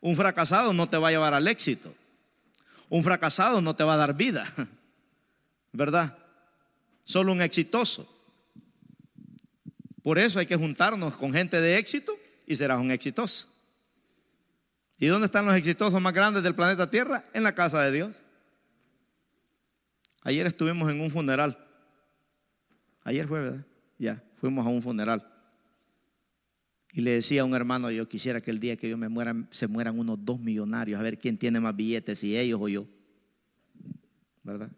[0.00, 1.92] Un fracasado no te va a llevar al éxito.
[2.88, 4.46] Un fracasado no te va a dar vida.
[5.72, 6.16] ¿Verdad?
[7.04, 8.08] Solo un exitoso.
[10.02, 12.16] Por eso hay que juntarnos con gente de éxito
[12.46, 13.48] y serás un exitoso.
[14.98, 17.24] ¿Y dónde están los exitosos más grandes del planeta Tierra?
[17.32, 18.24] En la casa de Dios.
[20.22, 21.58] Ayer estuvimos en un funeral.
[23.04, 23.64] Ayer ¿verdad?
[23.98, 25.26] Ya, fuimos a un funeral.
[26.92, 29.34] Y le decía a un hermano, yo quisiera que el día que yo me muera
[29.50, 32.86] se mueran unos dos millonarios, a ver quién tiene más billetes, si ellos o yo.
[34.42, 34.70] ¿Verdad?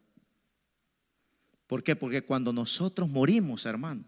[1.67, 1.95] ¿Por qué?
[1.95, 4.05] Porque cuando nosotros morimos, hermano,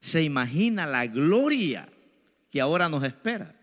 [0.00, 1.86] se imagina la gloria
[2.50, 3.58] que ahora nos espera.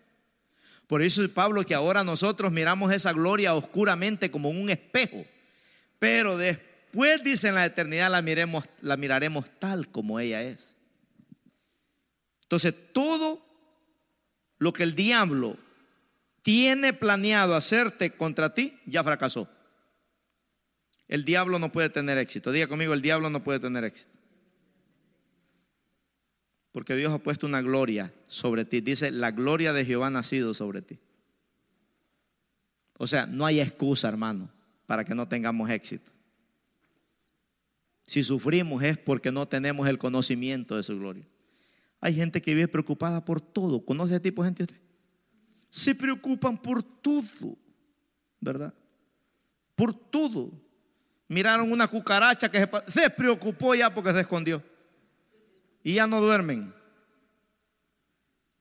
[0.88, 5.24] Por eso Pablo que ahora nosotros miramos esa gloria oscuramente como un espejo,
[5.99, 10.76] pero después dice, en la eternidad la, miremos, la miraremos tal como ella es.
[12.51, 13.41] Entonces, todo
[14.57, 15.57] lo que el diablo
[16.41, 19.47] tiene planeado hacerte contra ti, ya fracasó.
[21.07, 22.51] El diablo no puede tener éxito.
[22.51, 24.19] Diga conmigo, el diablo no puede tener éxito.
[26.73, 28.81] Porque Dios ha puesto una gloria sobre ti.
[28.81, 30.99] Dice, la gloria de Jehová ha nacido sobre ti.
[32.97, 34.51] O sea, no hay excusa, hermano,
[34.87, 36.11] para que no tengamos éxito.
[38.03, 41.25] Si sufrimos es porque no tenemos el conocimiento de su gloria.
[42.01, 43.85] Hay gente que vive preocupada por todo.
[43.85, 44.81] ¿Conoce ese tipo de gente usted?
[45.69, 47.57] Se preocupan por todo,
[48.39, 48.73] ¿verdad?
[49.75, 50.51] Por todo.
[51.27, 54.61] Miraron una cucaracha que se, se preocupó ya porque se escondió.
[55.83, 56.73] Y ya no duermen.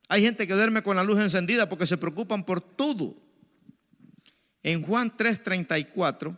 [0.09, 3.17] Hay gente que duerme con la luz encendida porque se preocupan por todo.
[4.63, 6.37] En Juan 3:34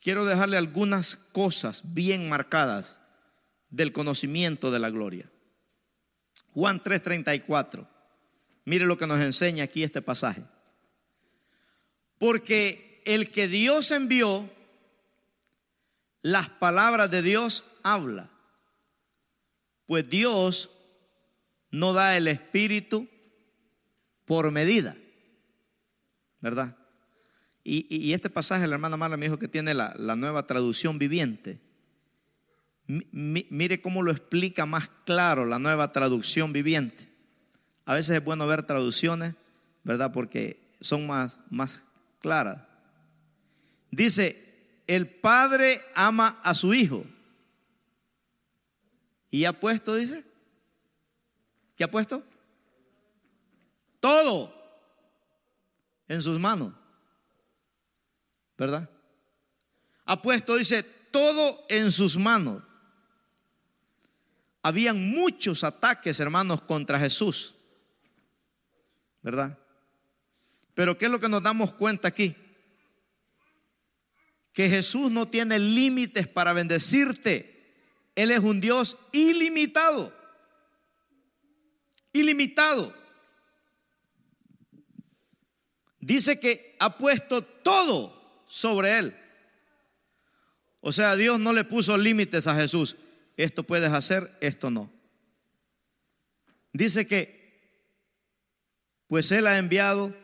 [0.00, 3.00] quiero dejarle algunas cosas bien marcadas
[3.70, 5.30] del conocimiento de la gloria.
[6.54, 7.86] Juan 3:34.
[8.64, 10.42] Mire lo que nos enseña aquí este pasaje.
[12.18, 14.48] Porque el que Dios envió,
[16.22, 18.30] las palabras de Dios habla.
[19.86, 20.70] Pues Dios
[21.70, 23.08] no da el Espíritu
[24.24, 24.94] por medida.
[26.40, 26.76] ¿Verdad?
[27.64, 31.60] Y, este pasaje, la hermana Marla me dijo que tiene la, nueva traducción viviente.
[32.88, 37.08] Mire cómo lo explica más claro la nueva traducción viviente.
[37.84, 39.34] A veces es bueno ver traducciones,
[39.84, 40.12] ¿verdad?
[40.12, 41.84] Porque son más, más
[42.18, 42.60] claras.
[43.90, 47.04] Dice, el padre ama a su hijo.
[49.30, 50.24] ¿Y ha puesto, dice?
[51.76, 52.24] ¿Qué ha puesto?
[54.00, 54.54] Todo
[56.08, 56.72] en sus manos.
[58.58, 58.90] ¿verdad?
[60.04, 62.62] Ha puesto, dice, todo en sus manos.
[64.68, 67.54] Habían muchos ataques, hermanos, contra Jesús,
[69.22, 69.58] ¿verdad?
[70.74, 72.36] Pero ¿qué es lo que nos damos cuenta aquí?
[74.52, 77.78] Que Jesús no tiene límites para bendecirte.
[78.14, 80.14] Él es un Dios ilimitado.
[82.12, 82.94] Ilimitado.
[85.98, 89.16] Dice que ha puesto todo sobre él.
[90.82, 92.98] O sea, Dios no le puso límites a Jesús.
[93.38, 94.92] Esto puedes hacer, esto no.
[96.74, 97.88] Dice que,
[99.06, 100.14] pues Él ha enviado,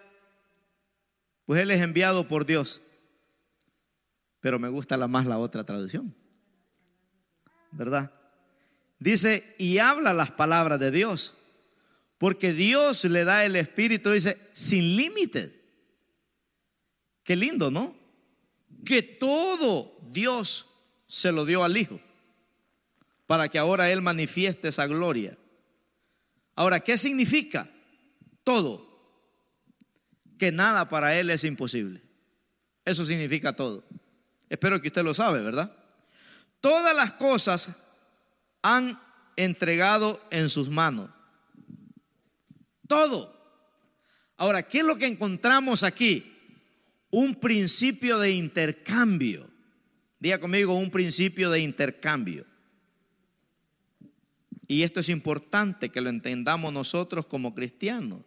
[1.46, 2.82] pues Él es enviado por Dios.
[4.40, 6.14] Pero me gusta la más la otra traducción.
[7.70, 8.12] ¿Verdad?
[8.98, 11.34] Dice, y habla las palabras de Dios.
[12.18, 15.52] Porque Dios le da el Espíritu, dice, sin límites.
[17.22, 18.04] Qué lindo, ¿no?
[18.84, 20.66] que todo Dios
[21.06, 22.00] se lo dio al Hijo
[23.26, 25.36] para que ahora Él manifieste esa gloria.
[26.54, 27.68] Ahora, ¿qué significa?
[28.42, 28.86] Todo.
[30.38, 32.02] Que nada para Él es imposible.
[32.84, 33.84] Eso significa todo.
[34.48, 35.74] Espero que usted lo sabe, ¿verdad?
[36.60, 37.70] Todas las cosas
[38.62, 39.00] han
[39.36, 41.10] entregado en sus manos.
[42.86, 43.34] Todo.
[44.36, 46.30] Ahora, ¿qué es lo que encontramos aquí?
[47.14, 49.48] un principio de intercambio.
[50.18, 52.44] Diga conmigo, un principio de intercambio.
[54.66, 58.20] Y esto es importante que lo entendamos nosotros como cristianos.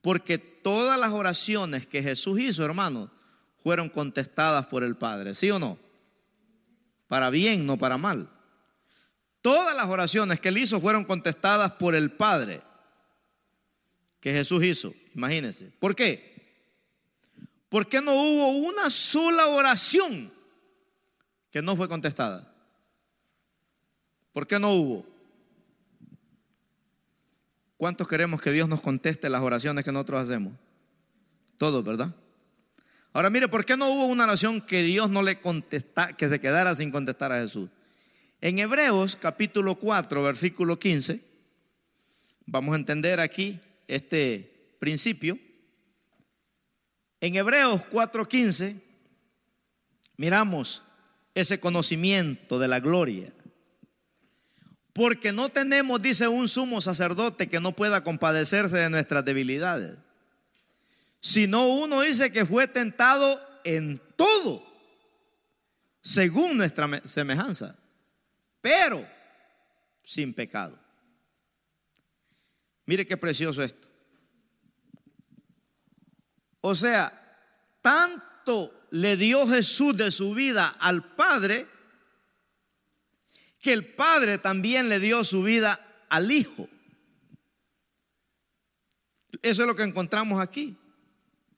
[0.00, 3.10] Porque todas las oraciones que Jesús hizo, hermanos,
[3.62, 5.34] fueron contestadas por el Padre.
[5.34, 5.78] ¿Sí o no?
[7.08, 8.30] Para bien, no para mal.
[9.42, 12.60] Todas las oraciones que él hizo fueron contestadas por el Padre
[14.20, 14.92] que Jesús hizo.
[15.14, 15.72] Imagínense.
[15.78, 16.28] ¿Por qué?
[17.68, 20.32] Porque no hubo una sola oración
[21.50, 22.52] que no fue contestada.
[24.38, 25.04] ¿Por qué no hubo?
[27.76, 30.52] ¿Cuántos queremos que Dios nos conteste las oraciones que nosotros hacemos?
[31.56, 32.14] Todos, ¿verdad?
[33.12, 36.38] Ahora mire, ¿por qué no hubo una oración que Dios no le contesta, que se
[36.38, 37.68] quedara sin contestar a Jesús?
[38.40, 41.20] En Hebreos capítulo 4, versículo 15,
[42.46, 43.58] vamos a entender aquí
[43.88, 45.36] este principio.
[47.20, 48.80] En Hebreos 4:15
[50.16, 50.84] miramos
[51.34, 53.32] ese conocimiento de la gloria.
[54.98, 59.96] Porque no tenemos, dice un sumo sacerdote, que no pueda compadecerse de nuestras debilidades,
[61.20, 64.60] sino uno dice que fue tentado en todo,
[66.02, 67.76] según nuestra semejanza,
[68.60, 69.08] pero
[70.02, 70.76] sin pecado.
[72.84, 73.86] Mire qué precioso esto.
[76.60, 77.38] O sea,
[77.80, 81.68] tanto le dio Jesús de su vida al Padre,
[83.60, 86.68] que el Padre también le dio su vida al Hijo.
[89.42, 90.76] Eso es lo que encontramos aquí,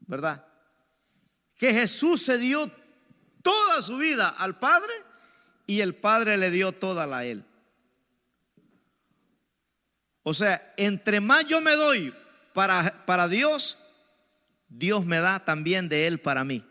[0.07, 0.47] ¿verdad?
[1.57, 2.71] Que Jesús se dio
[3.43, 4.93] toda su vida al Padre
[5.67, 7.45] y el Padre le dio toda a Él.
[10.23, 12.15] O sea, entre más yo me doy
[12.53, 13.79] para, para Dios,
[14.69, 16.65] Dios me da también de Él para mí.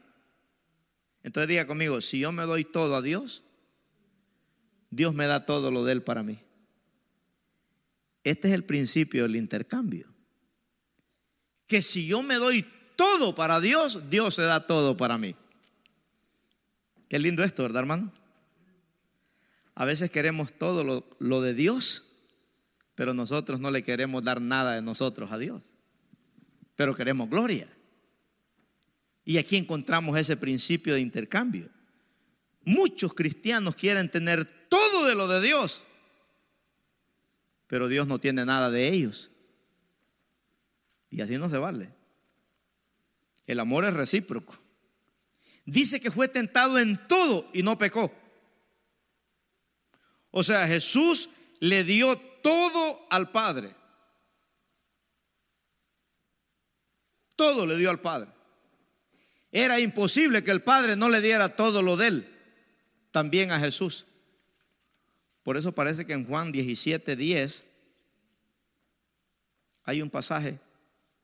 [1.23, 3.43] Entonces diga conmigo, si yo me doy todo a Dios,
[4.89, 6.39] Dios me da todo lo de Él para mí.
[8.23, 10.07] Este es el principio del intercambio.
[11.67, 12.65] Que si yo me doy
[12.95, 15.35] todo para Dios, Dios se da todo para mí.
[17.07, 18.11] Qué lindo esto, ¿verdad, hermano?
[19.75, 22.05] A veces queremos todo lo, lo de Dios,
[22.95, 25.75] pero nosotros no le queremos dar nada de nosotros a Dios.
[26.75, 27.67] Pero queremos gloria.
[29.23, 31.69] Y aquí encontramos ese principio de intercambio.
[32.63, 35.83] Muchos cristianos quieren tener todo de lo de Dios,
[37.67, 39.29] pero Dios no tiene nada de ellos.
[41.09, 41.91] Y así no se vale.
[43.47, 44.57] El amor es recíproco.
[45.65, 48.13] Dice que fue tentado en todo y no pecó.
[50.31, 53.75] O sea, Jesús le dio todo al Padre.
[57.35, 58.29] Todo le dio al Padre.
[59.51, 62.37] Era imposible que el Padre no le diera todo lo de él,
[63.11, 64.05] también a Jesús.
[65.49, 67.65] Por eso parece que en Juan 17, 10
[69.83, 70.59] hay un pasaje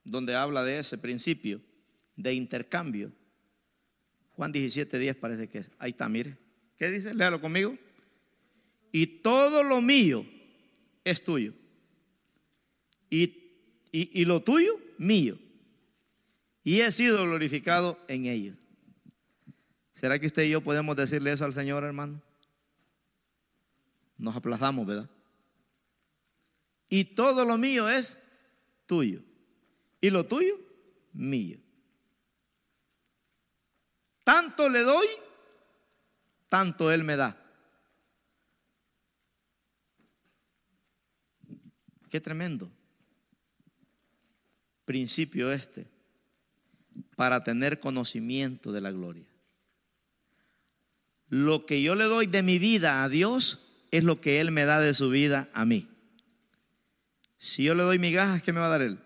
[0.04, 1.62] donde habla de ese principio
[2.16, 3.12] de intercambio.
[4.32, 5.70] Juan 17, 10 parece que es.
[5.78, 6.40] Ahí está, mire.
[6.76, 7.14] ¿Qué dice?
[7.14, 7.78] Léalo conmigo.
[8.92, 10.26] Y todo lo mío
[11.04, 11.54] es tuyo.
[13.12, 13.32] Y,
[13.92, 15.38] y lo tuyo, mío
[16.64, 18.54] y he sido glorificado en ello.
[19.94, 22.20] ¿Será que usted y yo podemos decirle eso al Señor, hermano?
[24.18, 25.10] Nos aplazamos, ¿verdad?
[26.90, 28.18] Y todo lo mío es
[28.86, 29.22] tuyo.
[30.02, 30.60] Y lo tuyo,
[31.14, 31.60] mío.
[34.24, 35.08] Tanto le doy,
[36.48, 37.42] tanto Él me da.
[42.10, 42.72] Qué tremendo
[44.86, 45.88] principio este
[47.16, 49.26] para tener conocimiento de la gloria.
[51.28, 53.65] Lo que yo le doy de mi vida a Dios
[53.98, 55.90] es lo que Él me da de su vida a mí.
[57.38, 59.00] Si yo le doy migajas, ¿qué me va a dar Él?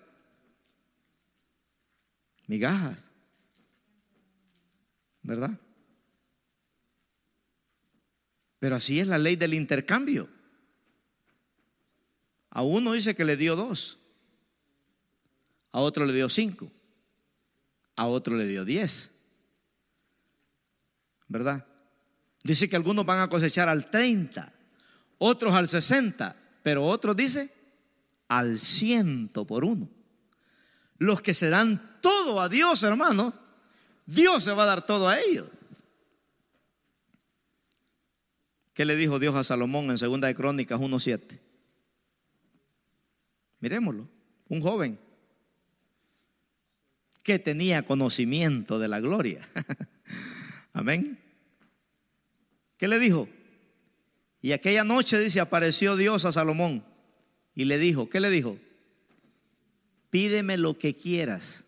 [2.47, 3.11] Migajas.
[5.21, 5.59] ¿Verdad?
[8.59, 10.29] Pero así es la ley del intercambio.
[12.49, 13.99] A uno dice que le dio dos,
[15.71, 16.71] a otro le dio cinco
[17.99, 19.11] a otro le dio 10.
[21.27, 21.67] ¿Verdad?
[22.45, 24.53] Dice que algunos van a cosechar al 30,
[25.19, 27.51] otros al 60, pero otros dice
[28.27, 29.87] al ciento por uno.
[30.97, 33.39] Los que se dan todo a Dios, hermanos,
[34.05, 35.47] Dios se va a dar todo a ellos.
[38.73, 41.39] ¿Qué le dijo Dios a Salomón en Segunda de Crónicas 1.7?
[43.59, 44.07] Miremoslo,
[44.47, 44.97] un joven
[47.23, 49.45] que tenía conocimiento de la gloria.
[50.73, 51.19] Amén.
[52.77, 53.27] ¿Qué le dijo?
[54.41, 56.85] Y aquella noche, dice, apareció Dios a Salomón
[57.53, 58.57] y le dijo, ¿qué le dijo?
[60.09, 61.65] Pídeme lo que quieras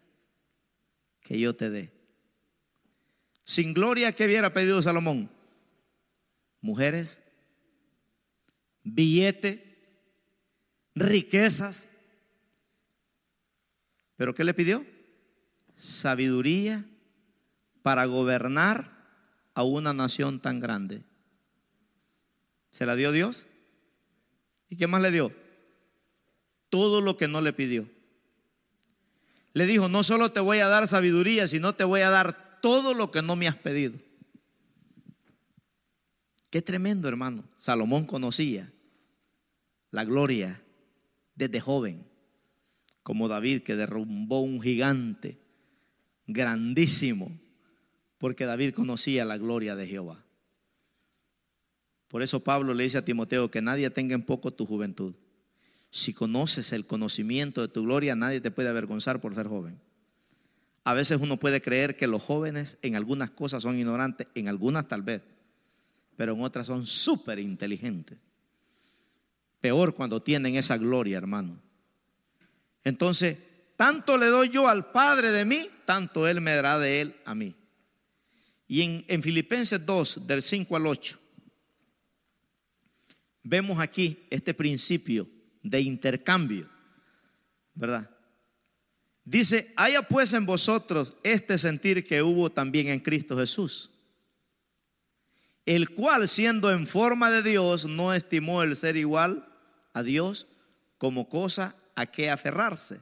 [1.21, 1.91] que yo te dé.
[3.43, 5.29] Sin gloria, ¿qué hubiera pedido Salomón?
[6.61, 7.21] Mujeres,
[8.83, 9.71] billete,
[10.95, 11.89] riquezas.
[14.15, 14.85] ¿Pero qué le pidió?
[15.75, 16.85] Sabiduría
[17.81, 18.91] para gobernar
[19.53, 21.03] a una nación tan grande.
[22.71, 23.47] ¿Se la dio Dios?
[24.69, 25.31] ¿Y qué más le dio?
[26.69, 27.87] Todo lo que no le pidió.
[29.53, 32.93] Le dijo, no solo te voy a dar sabiduría, sino te voy a dar todo
[32.93, 33.99] lo que no me has pedido.
[36.49, 37.43] Qué tremendo, hermano.
[37.57, 38.71] Salomón conocía
[39.89, 40.63] la gloria
[41.35, 42.07] desde joven,
[43.03, 45.37] como David que derrumbó un gigante
[46.27, 47.29] grandísimo,
[48.17, 50.23] porque David conocía la gloria de Jehová.
[52.11, 55.15] Por eso Pablo le dice a Timoteo que nadie tenga en poco tu juventud.
[55.91, 59.79] Si conoces el conocimiento de tu gloria, nadie te puede avergonzar por ser joven.
[60.83, 64.89] A veces uno puede creer que los jóvenes en algunas cosas son ignorantes, en algunas
[64.89, 65.21] tal vez,
[66.17, 68.19] pero en otras son súper inteligentes.
[69.61, 71.61] Peor cuando tienen esa gloria, hermano.
[72.83, 73.37] Entonces,
[73.77, 77.33] tanto le doy yo al Padre de mí, tanto Él me dará de Él a
[77.35, 77.55] mí.
[78.67, 81.20] Y en, en Filipenses 2, del 5 al 8,
[83.43, 85.27] vemos aquí este principio
[85.63, 86.69] de intercambio,
[87.73, 88.09] ¿verdad?
[89.23, 93.91] Dice, haya pues en vosotros este sentir que hubo también en Cristo Jesús,
[95.65, 99.47] el cual siendo en forma de Dios no estimó el ser igual
[99.93, 100.47] a Dios
[100.97, 102.99] como cosa a que aferrarse,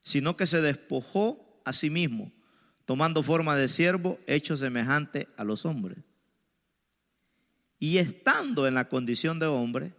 [0.00, 2.32] sino que se despojó a sí mismo,
[2.86, 5.98] tomando forma de siervo, hecho semejante a los hombres.
[7.82, 9.92] Y estando en la condición de hombre,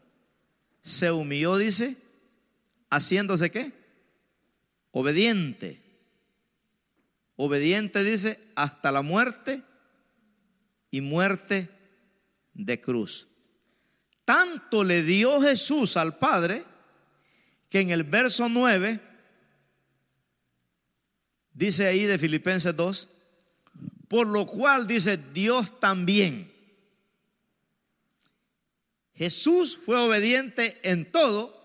[0.81, 1.97] se humilló, dice,
[2.89, 3.73] haciéndose qué?
[4.91, 5.84] Obediente.
[7.36, 9.63] Obediente, dice, hasta la muerte
[10.91, 11.69] y muerte
[12.53, 13.27] de cruz.
[14.23, 16.63] Tanto le dio Jesús al Padre
[17.69, 18.97] que en el verso 9
[21.53, 23.09] dice ahí de Filipenses 2,
[24.07, 26.53] por lo cual dice Dios también
[29.24, 31.57] Jesús fue obediente en todo.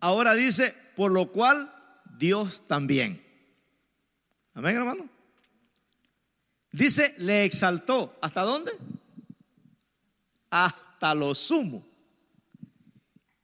[0.00, 1.70] Ahora dice, por lo cual
[2.16, 3.22] Dios también.
[4.54, 5.06] Amén, hermano.
[6.70, 8.16] Dice, le exaltó.
[8.22, 8.72] ¿Hasta dónde?
[10.48, 11.86] Hasta lo sumo.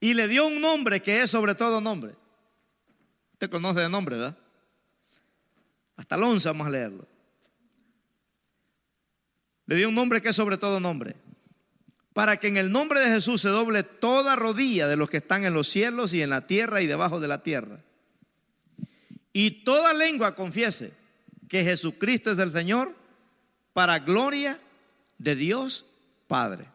[0.00, 2.16] Y le dio un nombre que es sobre todo nombre.
[3.34, 4.38] Usted conoce de nombre, ¿verdad?
[5.98, 7.06] Hasta el 11 vamos a leerlo.
[9.66, 11.27] Le dio un nombre que es sobre todo nombre
[12.18, 15.44] para que en el nombre de Jesús se doble toda rodilla de los que están
[15.44, 17.78] en los cielos y en la tierra y debajo de la tierra.
[19.32, 20.92] Y toda lengua confiese
[21.48, 22.92] que Jesucristo es el Señor
[23.72, 24.60] para gloria
[25.18, 25.84] de Dios
[26.26, 26.66] Padre.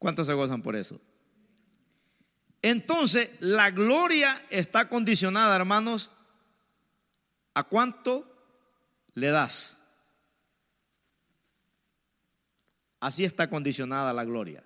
[0.00, 1.00] ¿Cuántos se gozan por eso?
[2.62, 6.10] Entonces, la gloria está condicionada, hermanos,
[7.54, 8.28] a cuánto
[9.14, 9.81] le das.
[13.02, 14.62] Así está condicionada la gloria.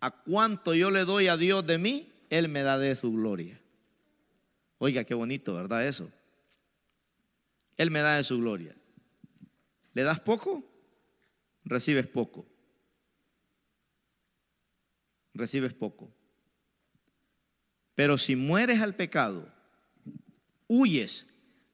[0.00, 3.60] A cuánto yo le doy a Dios de mí, Él me da de su gloria.
[4.78, 5.86] Oiga, qué bonito, ¿verdad?
[5.86, 6.10] Eso.
[7.76, 8.74] Él me da de su gloria.
[9.92, 10.64] ¿Le das poco?
[11.66, 12.46] Recibes poco.
[15.34, 16.10] Recibes poco.
[17.94, 19.52] Pero si mueres al pecado,
[20.66, 21.26] huyes,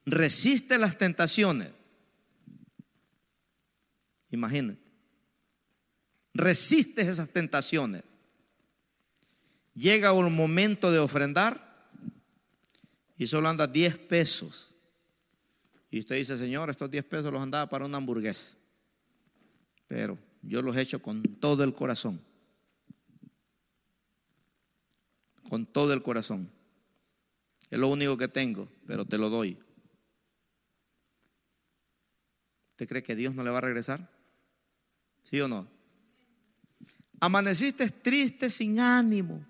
[0.05, 1.71] resistes las tentaciones.
[4.31, 4.80] Imagínate
[6.33, 8.03] resistes esas tentaciones.
[9.73, 11.71] Llega un momento de ofrendar
[13.17, 14.71] y solo anda 10 pesos.
[15.89, 18.55] Y usted dice, Señor, estos 10 pesos los andaba para una hamburguesa.
[19.87, 22.21] Pero yo los he hecho con todo el corazón.
[25.49, 26.49] Con todo el corazón.
[27.69, 29.57] Es lo único que tengo, pero te lo doy.
[32.71, 34.09] ¿Usted cree que Dios no le va a regresar?
[35.23, 35.67] ¿Sí o no?
[37.21, 39.45] Amaneciste triste, sin ánimo.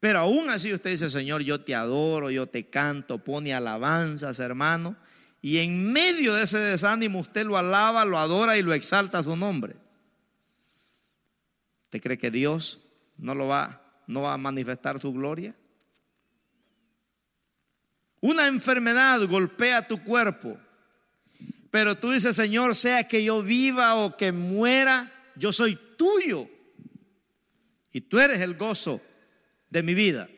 [0.00, 4.96] Pero aún así usted dice, Señor, yo te adoro, yo te canto, pone alabanzas, hermano.
[5.42, 9.22] Y en medio de ese desánimo usted lo alaba, lo adora y lo exalta a
[9.22, 9.76] su nombre.
[11.84, 12.80] ¿Usted cree que Dios
[13.18, 15.54] no lo va, no va a manifestar su gloria?
[18.20, 20.58] Una enfermedad golpea tu cuerpo.
[21.70, 26.48] Pero tú dices, Señor, sea que yo viva o que muera, yo soy tuyo.
[27.92, 29.02] Y tú eres el gozo
[29.68, 30.30] de mi vida.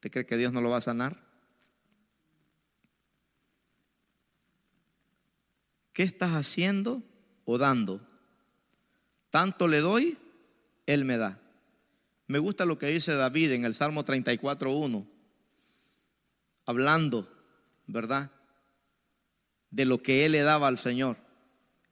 [0.00, 1.16] ¿Te cree que Dios no lo va a sanar?
[5.92, 7.04] ¿Qué estás haciendo
[7.44, 8.04] o dando?
[9.30, 10.18] Tanto le doy,
[10.86, 11.40] Él me da.
[12.26, 15.06] Me gusta lo que dice David en el Salmo 34.1,
[16.66, 17.30] hablando,
[17.86, 18.32] ¿verdad?
[19.70, 21.16] De lo que Él le daba al Señor.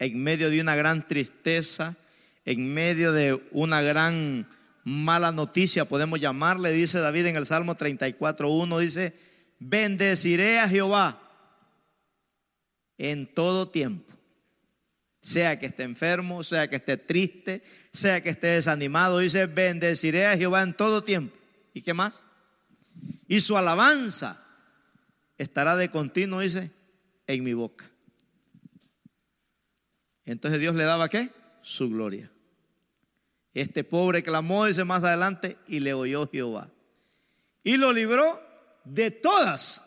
[0.01, 1.97] En medio de una gran tristeza,
[2.45, 4.49] en medio de una gran
[4.85, 9.15] mala noticia, podemos llamarle, dice David en el Salmo 34.1, dice,
[9.59, 11.21] bendeciré a Jehová
[12.99, 14.13] en todo tiempo.
[15.21, 17.63] Sea que esté enfermo, sea que esté triste,
[17.93, 21.37] sea que esté desanimado, dice, bendeciré a Jehová en todo tiempo.
[21.75, 22.23] ¿Y qué más?
[23.29, 24.45] Y su alabanza
[25.39, 26.73] estará de continuo, dice,
[27.29, 27.89] en mi boca.
[30.25, 31.31] Entonces Dios le daba qué?
[31.63, 32.31] Su gloria.
[33.55, 36.71] Este pobre clamó, dice más adelante, y le oyó Jehová.
[37.65, 38.41] Y lo libró
[38.85, 39.85] de todas,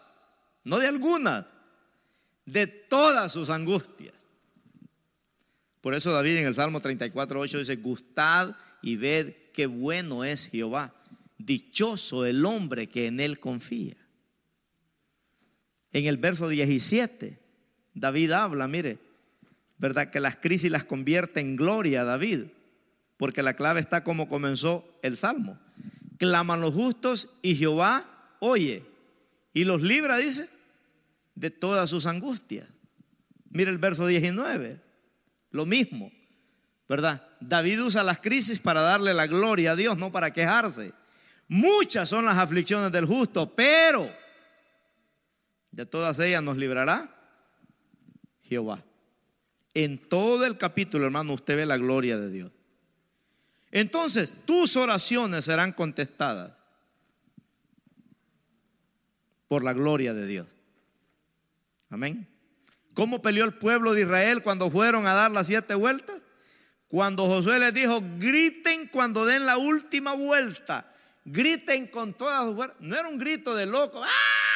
[0.64, 1.46] no de algunas,
[2.46, 4.16] de todas sus angustias.
[5.82, 10.48] Por eso David en el Salmo 34, 8 dice, gustad y ved qué bueno es
[10.48, 10.96] Jehová.
[11.38, 13.96] Dichoso el hombre que en él confía.
[15.92, 17.40] En el verso 17,
[17.94, 19.00] David habla, mire,
[19.78, 20.10] ¿verdad?
[20.10, 22.46] Que las crisis las convierte en gloria a David
[23.18, 25.60] porque la clave está como comenzó el salmo.
[26.18, 28.06] Claman los justos y Jehová
[28.40, 28.84] oye
[29.54, 30.50] y los libra, dice,
[31.36, 32.68] de todas sus angustias.
[33.50, 34.82] Mira el verso 19,
[35.52, 36.12] lo mismo,
[36.90, 37.26] ¿verdad?
[37.40, 40.94] David usa las crisis para darle la gloria a Dios, no para quejarse.
[41.48, 44.12] Muchas son las aflicciones del justo, pero
[45.72, 47.10] de todas ellas nos librará
[48.42, 48.84] Jehová.
[49.76, 52.52] En todo el capítulo, hermano, usted ve la gloria de Dios.
[53.72, 56.54] Entonces tus oraciones serán contestadas
[59.50, 60.48] por la gloria de Dios.
[61.90, 62.26] Amén.
[62.94, 66.22] ¿Cómo peleó el pueblo de Israel cuando fueron a dar las siete vueltas?
[66.88, 70.90] Cuando Josué les dijo, griten cuando den la última vuelta.
[71.26, 72.78] Griten con todas sus fuerzas.
[72.80, 74.02] No era un grito de loco.
[74.02, 74.55] ¡Ah!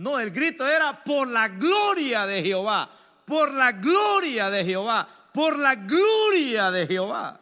[0.00, 2.90] No, el grito era por la gloria de Jehová.
[3.24, 7.40] Por la gloria de Jehová por la gloria de Jehová.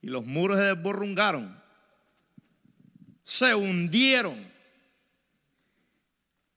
[0.00, 1.60] Y los muros se desborrungaron,
[3.22, 4.52] se hundieron.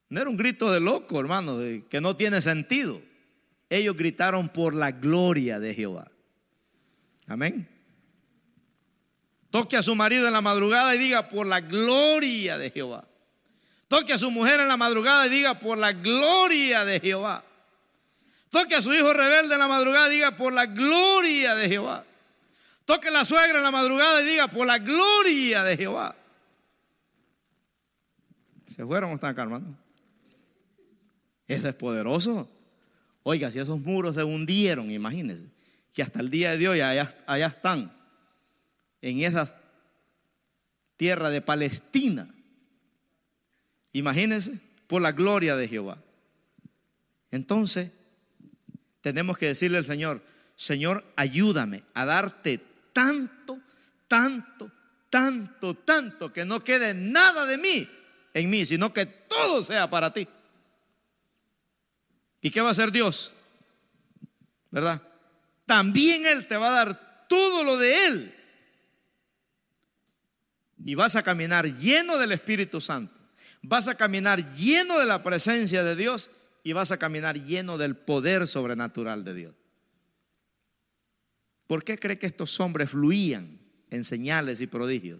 [0.09, 1.57] No era un grito de loco, hermano,
[1.89, 3.01] que no tiene sentido.
[3.69, 6.09] Ellos gritaron por la gloria de Jehová.
[7.27, 7.67] Amén.
[9.49, 13.07] Toque a su marido en la madrugada y diga por la gloria de Jehová.
[13.87, 17.43] Toque a su mujer en la madrugada y diga por la gloria de Jehová.
[18.49, 22.05] Toque a su hijo rebelde en la madrugada y diga, por la gloria de Jehová.
[22.85, 26.15] Toque a la suegra en la madrugada y diga, por la gloria de Jehová.
[28.73, 29.77] ¿Se fueron o están acá, hermano?
[31.47, 32.49] Eso es poderoso.
[33.23, 35.49] Oiga, si esos muros se hundieron, imagínense,
[35.93, 37.91] que hasta el día de hoy allá, allá están,
[39.01, 39.53] en esa
[40.95, 42.33] tierra de Palestina.
[43.97, 45.97] Imagínense, por la gloria de Jehová.
[47.31, 47.89] Entonces,
[49.01, 50.21] tenemos que decirle al Señor,
[50.55, 52.59] Señor, ayúdame a darte
[52.93, 53.59] tanto,
[54.07, 54.71] tanto,
[55.09, 57.89] tanto, tanto, que no quede nada de mí
[58.35, 60.27] en mí, sino que todo sea para ti.
[62.39, 63.33] ¿Y qué va a hacer Dios?
[64.69, 65.01] ¿Verdad?
[65.65, 68.35] También Él te va a dar todo lo de Él.
[70.85, 73.16] Y vas a caminar lleno del Espíritu Santo.
[73.69, 76.31] Vas a caminar lleno de la presencia de Dios
[76.63, 79.55] y vas a caminar lleno del poder sobrenatural de Dios.
[81.67, 83.59] ¿Por qué cree que estos hombres fluían
[83.89, 85.19] en señales y prodigios?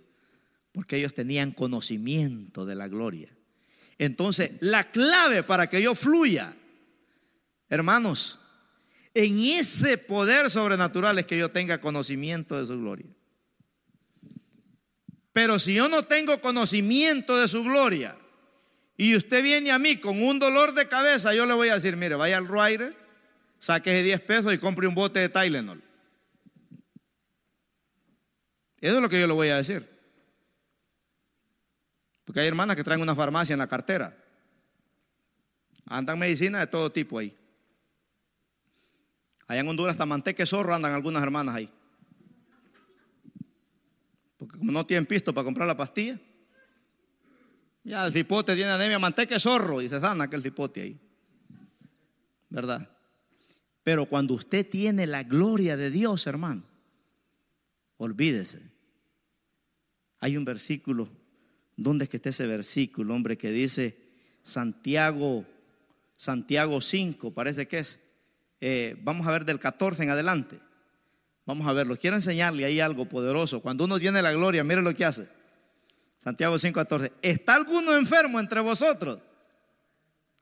[0.71, 3.27] Porque ellos tenían conocimiento de la gloria.
[3.97, 6.55] Entonces, la clave para que yo fluya,
[7.67, 8.39] hermanos,
[9.13, 13.07] en ese poder sobrenatural es que yo tenga conocimiento de su gloria.
[15.33, 18.17] Pero si yo no tengo conocimiento de su gloria,
[18.97, 21.95] y usted viene a mí con un dolor de cabeza, yo le voy a decir,
[21.95, 22.97] mire, vaya al Ryder,
[23.59, 25.83] saque 10 pesos y compre un bote de Tylenol.
[28.81, 29.87] Eso es lo que yo le voy a decir.
[32.25, 34.17] Porque hay hermanas que traen una farmacia en la cartera.
[35.85, 37.35] Andan medicina de todo tipo ahí.
[39.47, 41.69] Allá en Honduras hasta manteca zorro andan algunas hermanas ahí.
[44.37, 46.19] Porque como no tienen pisto para comprar la pastilla,
[47.87, 50.99] Ya el cipote tiene anemia, manteca zorro y se sana aquel cipote ahí.
[52.49, 52.89] ¿Verdad?
[53.81, 56.63] Pero cuando usted tiene la gloria de Dios, hermano,
[57.95, 58.59] olvídese.
[60.19, 61.07] Hay un versículo,
[61.77, 63.97] ¿dónde es que está ese versículo, hombre, que dice
[64.43, 65.45] Santiago,
[66.17, 68.01] Santiago 5, parece que es.
[68.59, 70.59] Eh, vamos a ver del 14 en adelante.
[71.45, 71.95] Vamos a verlo.
[71.95, 73.61] Quiero enseñarle ahí algo poderoso.
[73.61, 75.36] Cuando uno tiene la gloria, mire lo que hace.
[76.27, 77.13] Santiago 5:14.
[77.21, 79.19] ¿Está alguno enfermo entre vosotros?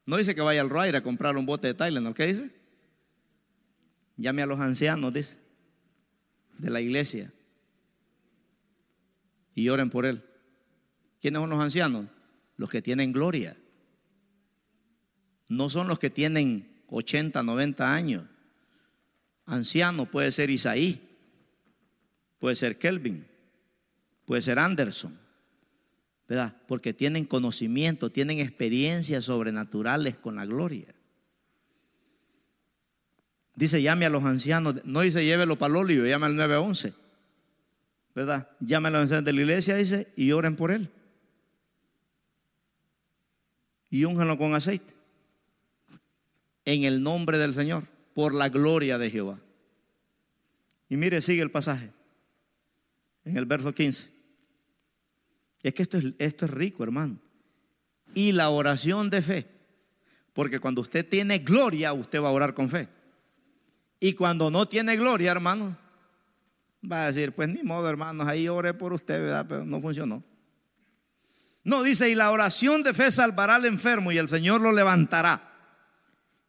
[0.08, 2.52] No dice que vaya al Roair a comprar un bote de Thailand, ¿qué dice?
[4.18, 5.38] Llame a los ancianos, dice,
[6.58, 7.32] de la iglesia
[9.54, 10.24] y oren por él.
[11.22, 12.08] ¿Quiénes son los ancianos?
[12.58, 13.56] Los que tienen gloria.
[15.50, 18.24] No son los que tienen 80, 90 años.
[19.46, 21.00] Anciano puede ser Isaí,
[22.40, 23.28] puede ser Kelvin,
[24.26, 25.25] puede ser Anderson,
[26.28, 26.56] ¿verdad?
[26.68, 30.88] Porque tienen conocimiento, tienen experiencias sobrenaturales con la gloria.
[33.56, 36.94] Dice, llame a los ancianos, no dice llévelo para el óleo, llame al 911,
[38.14, 38.50] ¿verdad?
[38.60, 40.90] Llame a los ancianos de la iglesia, dice, y oren por él.
[43.90, 44.94] Y únganlo con aceite.
[46.66, 49.40] En el nombre del Señor, por la gloria de Jehová.
[50.90, 51.92] Y mire, sigue el pasaje.
[53.24, 54.15] En el verso 15.
[55.66, 57.20] Es que esto es, rico, hermano.
[58.14, 59.48] Y la oración de fe.
[60.32, 62.88] Porque cuando usted tiene gloria, usted va a orar con fe.
[64.00, 65.76] Y cuando no tiene gloria, hermano,
[66.90, 69.48] va a decir, pues ni modo, hermanos, ahí oré por usted, ¿verdad?
[69.50, 70.24] Pero no funcionó.
[71.64, 75.52] No, dice, y la oración de fe salvará al enfermo y el Señor lo levantará.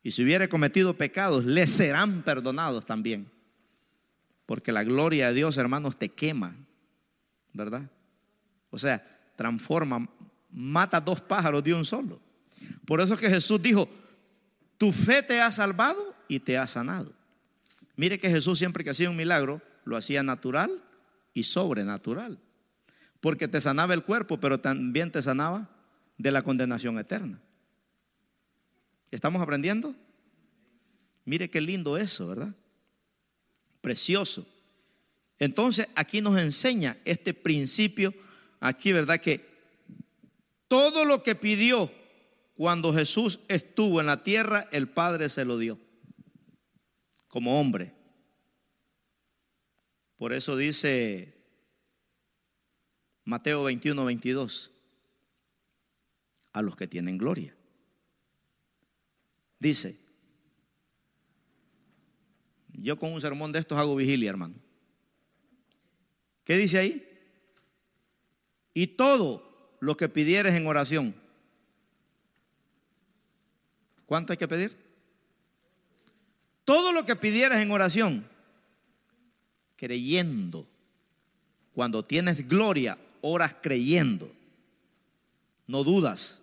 [0.02, 3.32] Y si hubiere cometido pecados, le serán perdonados también.
[4.44, 6.54] Porque la gloria de Dios, hermanos, te quema,
[7.54, 7.90] ¿verdad?
[8.70, 9.04] O sea,
[9.36, 10.08] transforma,
[10.50, 12.20] mata dos pájaros de un solo.
[12.86, 13.88] Por eso es que Jesús dijo,
[14.78, 17.12] tu fe te ha salvado y te ha sanado.
[17.96, 20.70] Mire que Jesús siempre que hacía un milagro, lo hacía natural
[21.32, 22.38] y sobrenatural.
[23.20, 25.70] Porque te sanaba el cuerpo, pero también te sanaba
[26.18, 27.40] de la condenación eterna.
[29.10, 29.94] ¿Estamos aprendiendo?
[31.24, 32.54] Mire qué lindo eso, ¿verdad?
[33.80, 34.46] Precioso.
[35.38, 38.14] Entonces aquí nos enseña este principio,
[38.60, 39.20] aquí, ¿verdad?
[39.20, 39.40] Que
[40.68, 41.90] todo lo que pidió
[42.54, 45.78] cuando Jesús estuvo en la tierra, el Padre se lo dio
[47.28, 47.92] como hombre.
[50.16, 51.34] Por eso dice
[53.24, 54.70] Mateo 21, 22,
[56.52, 57.54] a los que tienen gloria.
[59.58, 59.98] Dice,
[62.72, 64.54] yo con un sermón de estos hago vigilia, hermano.
[66.44, 67.15] ¿Qué dice ahí?
[68.76, 69.42] Y todo
[69.80, 71.14] lo que pidieres en oración.
[74.04, 74.76] ¿Cuánto hay que pedir?
[76.66, 78.28] Todo lo que pidieras en oración,
[79.76, 80.68] creyendo.
[81.72, 84.30] Cuando tienes gloria, oras creyendo.
[85.66, 86.42] No dudas.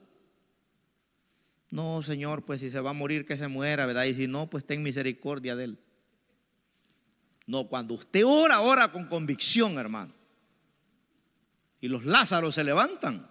[1.69, 4.05] No, Señor, pues si se va a morir, que se muera, ¿verdad?
[4.05, 5.78] Y si no, pues ten misericordia de él.
[7.45, 10.22] No, cuando usted ora, ora con convicción, hermano.
[11.84, 13.30] Y los Lázaros se levantan.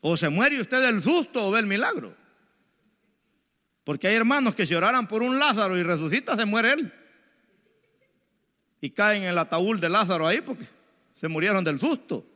[0.00, 2.16] O se muere usted del susto o del milagro.
[3.84, 6.94] Porque hay hermanos que si oraran por un Lázaro y resucita, se muere él.
[8.80, 10.66] Y caen en el ataúd de Lázaro ahí porque
[11.14, 12.26] se murieron del susto.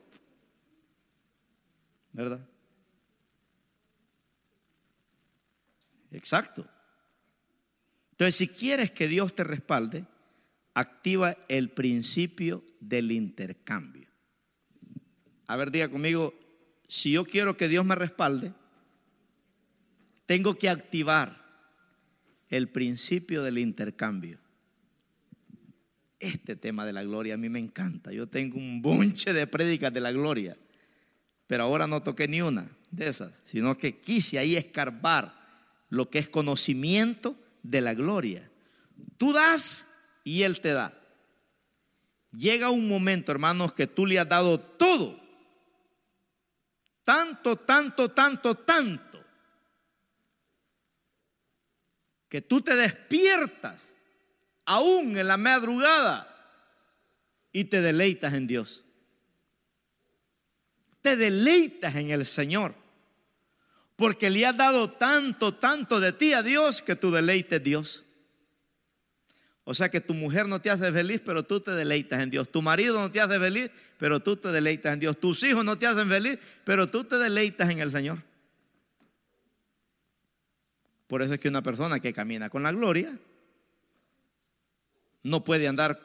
[2.13, 2.47] ¿Verdad?
[6.11, 6.69] Exacto.
[8.11, 10.05] Entonces, si quieres que Dios te respalde,
[10.79, 14.09] activa el principio del intercambio.
[15.49, 16.35] A ver, diga conmigo,
[16.87, 18.53] si yo quiero que Dios me respalde,
[20.27, 21.37] tengo que activar
[22.49, 24.39] el principio del intercambio.
[26.21, 28.13] Este tema de la gloria a mí me encanta.
[28.13, 30.57] Yo tengo un bonche de prédicas de la gloria,
[31.47, 35.35] pero ahora no toqué ni una de esas, sino que quise ahí escarbar
[35.89, 38.49] lo que es conocimiento de la gloria.
[39.17, 39.88] Tú das
[40.29, 40.93] y Él te da.
[42.33, 45.19] Llega un momento, hermanos, que tú le has dado todo.
[47.03, 49.25] Tanto, tanto, tanto, tanto
[52.29, 53.95] que tú te despiertas
[54.67, 56.27] aún en la madrugada
[57.51, 58.85] y te deleitas en Dios.
[61.01, 62.75] Te deleitas en el Señor.
[63.97, 68.05] Porque le has dado tanto, tanto de ti a Dios que tu deleite es Dios.
[69.71, 72.51] O sea que tu mujer no te hace feliz, pero tú te deleitas en Dios.
[72.51, 75.21] Tu marido no te hace feliz, pero tú te deleitas en Dios.
[75.21, 78.23] Tus hijos no te hacen feliz, pero tú te deleitas en el Señor.
[81.07, 83.15] Por eso es que una persona que camina con la gloria
[85.23, 86.01] no puede andar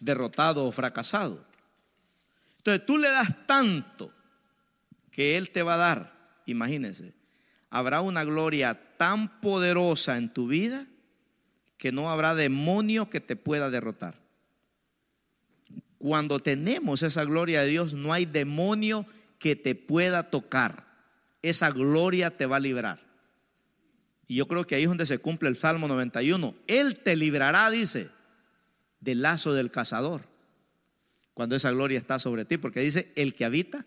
[0.00, 1.46] derrotado o fracasado.
[2.58, 4.12] Entonces tú le das tanto
[5.12, 7.14] que Él te va a dar, imagínense,
[7.70, 10.88] habrá una gloria tan poderosa en tu vida
[11.76, 14.18] que no habrá demonio que te pueda derrotar.
[15.98, 19.06] Cuando tenemos esa gloria de Dios, no hay demonio
[19.38, 20.86] que te pueda tocar.
[21.42, 23.00] Esa gloria te va a librar.
[24.26, 26.54] Y yo creo que ahí es donde se cumple el Salmo 91.
[26.66, 28.10] Él te librará, dice,
[29.00, 30.22] del lazo del cazador.
[31.34, 33.86] Cuando esa gloria está sobre ti, porque dice, el que habita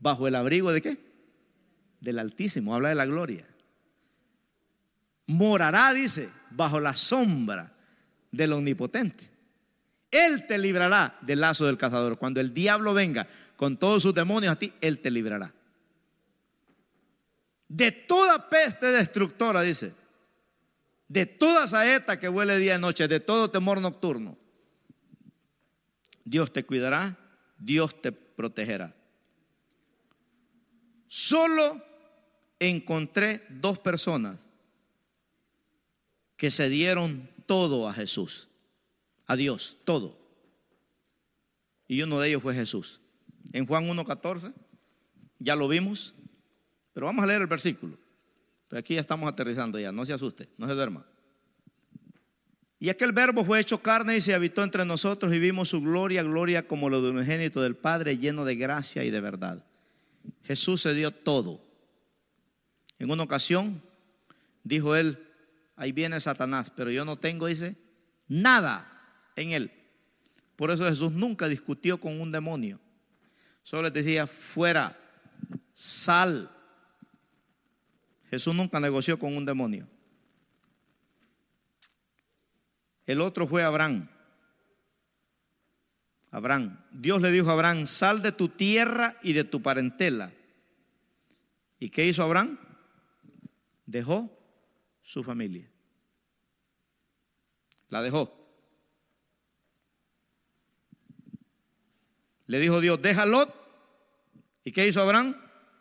[0.00, 0.98] bajo el abrigo de qué?
[2.00, 3.46] Del Altísimo, habla de la gloria
[5.26, 7.72] morará, dice, bajo la sombra
[8.30, 9.30] del Omnipotente.
[10.10, 12.18] Él te librará del lazo del cazador.
[12.18, 13.26] Cuando el diablo venga
[13.56, 15.52] con todos sus demonios a ti, Él te librará.
[17.68, 19.94] De toda peste destructora, dice.
[21.08, 24.38] De toda saeta que huele día y noche, de todo temor nocturno.
[26.24, 27.18] Dios te cuidará,
[27.58, 28.94] Dios te protegerá.
[31.06, 31.84] Solo
[32.58, 34.48] encontré dos personas
[36.36, 38.48] que se dieron todo a Jesús,
[39.26, 40.18] a Dios, todo.
[41.86, 43.00] Y uno de ellos fue Jesús.
[43.52, 44.52] En Juan 1.14,
[45.38, 46.14] ya lo vimos,
[46.92, 47.98] pero vamos a leer el versículo.
[48.70, 51.06] Aquí ya estamos aterrizando ya, no se asuste, no se duerma.
[52.80, 56.22] Y aquel verbo fue hecho carne y se habitó entre nosotros y vimos su gloria,
[56.22, 59.64] gloria como lo de un unigénito del Padre, lleno de gracia y de verdad.
[60.42, 61.60] Jesús se dio todo.
[62.98, 63.80] En una ocasión
[64.64, 65.23] dijo él,
[65.76, 67.76] ahí viene Satanás, pero yo no tengo, dice,
[68.28, 68.90] nada
[69.36, 69.72] en él.
[70.56, 72.80] Por eso Jesús nunca discutió con un demonio.
[73.62, 74.98] Solo les decía, fuera,
[75.72, 76.50] sal.
[78.30, 79.88] Jesús nunca negoció con un demonio.
[83.06, 84.08] El otro fue Abraham.
[86.30, 86.84] Abraham.
[86.90, 90.32] Dios le dijo a Abraham, sal de tu tierra y de tu parentela.
[91.78, 92.58] ¿Y qué hizo Abraham?
[93.86, 94.30] Dejó
[95.04, 95.70] su familia.
[97.90, 98.34] La dejó.
[102.46, 103.54] Le dijo Dios, deja Lot.
[104.64, 105.36] ¿Y qué hizo Abraham?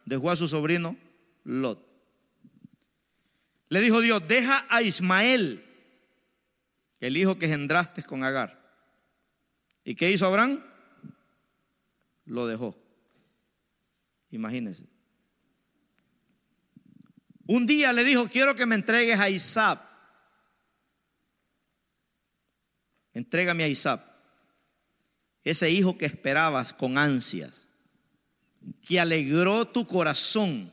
[0.06, 0.95] Dejó a su sobrino
[1.45, 1.84] Lot.
[3.70, 5.66] Le dijo Dios, deja a Ismael,
[7.00, 8.62] el hijo que engendraste con Agar.
[9.84, 10.64] ¿Y qué hizo Abraham?
[12.26, 12.78] Lo dejó.
[14.30, 14.93] Imagínense.
[17.54, 19.80] Un día le dijo, quiero que me entregues a Isaac.
[23.14, 24.02] Entrégame a Isaac,
[25.44, 27.68] ese hijo que esperabas con ansias,
[28.82, 30.72] que alegró tu corazón.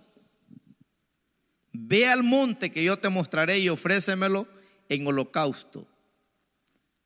[1.70, 4.48] Ve al monte que yo te mostraré y ofrécemelo
[4.88, 5.86] en holocausto.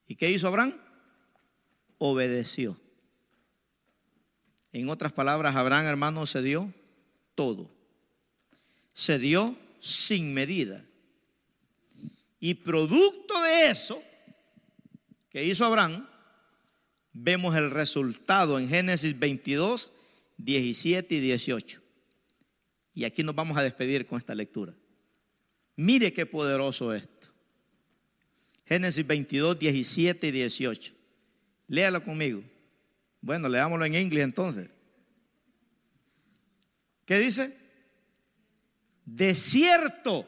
[0.07, 0.79] ¿Y qué hizo Abraham?
[1.99, 2.79] Obedeció.
[4.73, 6.73] En otras palabras, Abraham, hermano, se dio
[7.35, 7.75] todo
[8.95, 10.83] se dio sin medida.
[12.41, 14.03] Y producto de eso
[15.29, 16.09] que hizo Abraham,
[17.13, 19.93] vemos el resultado en Génesis 22,
[20.39, 21.83] 17 y 18.
[22.95, 24.75] Y aquí nos vamos a despedir con esta lectura.
[25.77, 27.29] Mire qué poderoso esto.
[28.65, 30.95] Génesis 22, 17 y 18.
[31.69, 32.43] Léalo conmigo.
[33.21, 34.71] Bueno, leámoslo en inglés entonces.
[37.05, 37.64] ¿Qué dice?
[39.05, 40.27] De cierto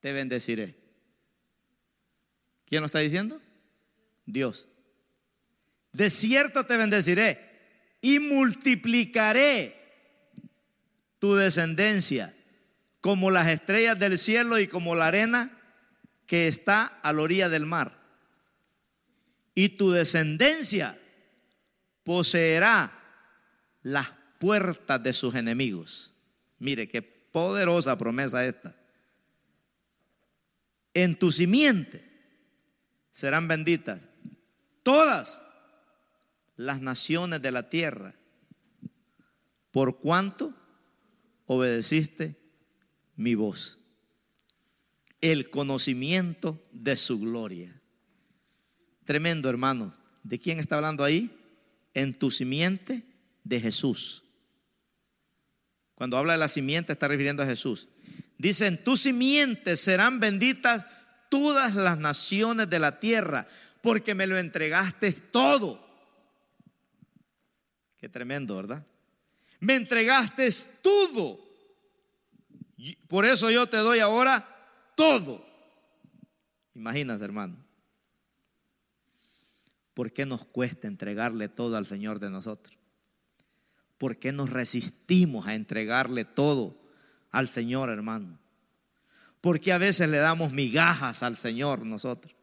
[0.00, 0.74] te bendeciré.
[2.66, 3.40] ¿Quién lo está diciendo?
[4.26, 4.68] Dios.
[5.92, 7.50] De cierto te bendeciré
[8.00, 9.76] y multiplicaré
[11.18, 12.34] tu descendencia
[13.00, 15.50] como las estrellas del cielo y como la arena
[16.26, 17.98] que está a la orilla del mar.
[19.54, 20.96] Y tu descendencia
[22.04, 22.92] poseerá
[23.82, 24.08] las
[24.38, 26.12] puertas de sus enemigos.
[26.58, 28.76] Mire qué Poderosa promesa esta.
[30.94, 32.04] En tu simiente
[33.10, 34.08] serán benditas
[34.82, 35.42] todas
[36.56, 38.14] las naciones de la tierra,
[39.70, 40.54] por cuanto
[41.46, 42.36] obedeciste
[43.16, 43.78] mi voz.
[45.20, 47.80] El conocimiento de su gloria.
[49.04, 49.94] Tremendo, hermano.
[50.22, 51.30] ¿De quién está hablando ahí?
[51.94, 53.04] En tu simiente
[53.44, 54.24] de Jesús.
[56.00, 57.86] Cuando habla de la simiente está refiriendo a Jesús.
[58.38, 60.86] Dice, en tu simiente serán benditas
[61.28, 63.46] todas las naciones de la tierra,
[63.82, 65.86] porque me lo entregaste todo.
[67.98, 68.82] Qué tremendo, ¿verdad?
[69.58, 70.50] Me entregaste
[70.80, 71.38] todo.
[73.06, 74.48] Por eso yo te doy ahora
[74.96, 75.46] todo.
[76.74, 77.62] Imagínate, hermano.
[79.92, 82.79] ¿Por qué nos cuesta entregarle todo al Señor de nosotros?
[84.00, 86.74] ¿Por qué nos resistimos a entregarle todo
[87.30, 88.38] al Señor, hermano?
[89.42, 92.34] ¿Por qué a veces le damos migajas al Señor nosotros?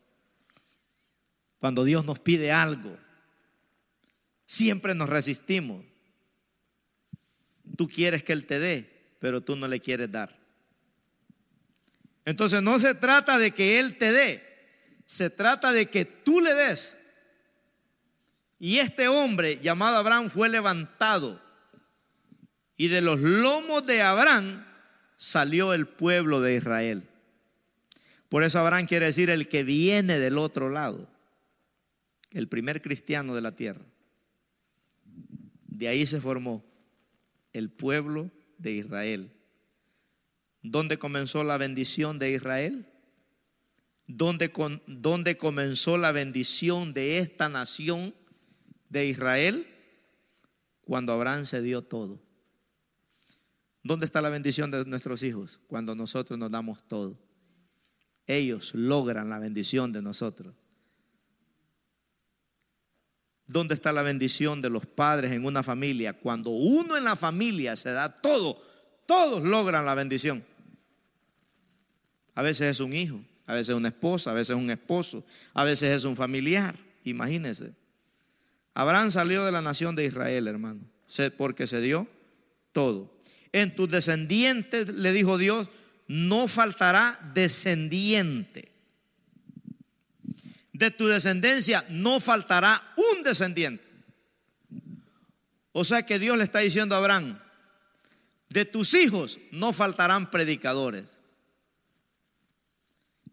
[1.57, 2.95] Cuando Dios nos pide algo,
[4.45, 5.83] siempre nos resistimos.
[7.75, 10.37] Tú quieres que Él te dé, pero tú no le quieres dar.
[12.23, 14.43] Entonces no se trata de que Él te dé,
[15.07, 16.99] se trata de que tú le des.
[18.59, 21.46] Y este hombre llamado Abraham fue levantado.
[22.77, 24.65] Y de los lomos de Abraham
[25.17, 27.09] salió el pueblo de Israel.
[28.29, 31.09] Por eso Abraham quiere decir el que viene del otro lado,
[32.31, 33.81] el primer cristiano de la tierra.
[35.65, 36.63] De ahí se formó
[37.53, 39.31] el pueblo de Israel.
[40.61, 42.85] ¿Dónde comenzó la bendición de Israel?
[44.05, 48.13] ¿Dónde, con, ¿Dónde comenzó la bendición de esta nación
[48.89, 49.67] de Israel?
[50.81, 52.26] Cuando Abraham se dio todo.
[53.87, 55.61] ¿Dónde está la bendición de nuestros hijos?
[55.67, 57.17] Cuando nosotros nos damos todo.
[58.25, 60.53] Ellos logran la bendición de nosotros.
[63.45, 66.11] ¿Dónde está la bendición de los padres en una familia?
[66.11, 68.61] Cuando uno en la familia se da todo,
[69.05, 70.43] todos logran la bendición.
[72.35, 75.23] A veces es un hijo, a veces es una esposa, a veces es un esposo,
[75.53, 76.77] a veces es un familiar.
[77.05, 77.73] Imagínense.
[78.73, 80.81] Abraham salió de la nación de Israel, hermano,
[81.37, 82.05] porque se dio
[82.73, 83.16] todo.
[83.51, 85.69] En tus descendientes, le dijo Dios,
[86.07, 88.71] no faltará descendiente.
[90.73, 93.83] De tu descendencia no faltará un descendiente.
[95.71, 97.39] O sea que Dios le está diciendo a Abraham,
[98.49, 101.19] de tus hijos no faltarán predicadores.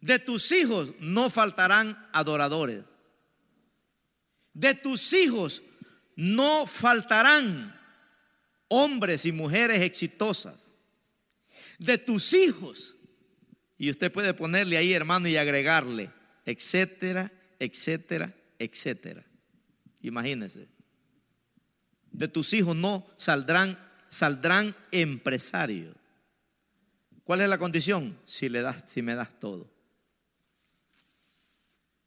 [0.00, 2.84] De tus hijos no faltarán adoradores.
[4.52, 5.62] De tus hijos
[6.16, 7.73] no faltarán
[8.74, 10.70] hombres y mujeres exitosas.
[11.78, 12.96] De tus hijos.
[13.78, 16.10] Y usted puede ponerle ahí, hermano, y agregarle,
[16.44, 19.24] etcétera, etcétera, etcétera.
[20.00, 20.68] Imagínense.
[22.12, 23.78] De tus hijos no saldrán,
[24.08, 25.94] saldrán empresarios.
[27.24, 28.18] ¿Cuál es la condición?
[28.24, 29.70] Si le das, si me das todo.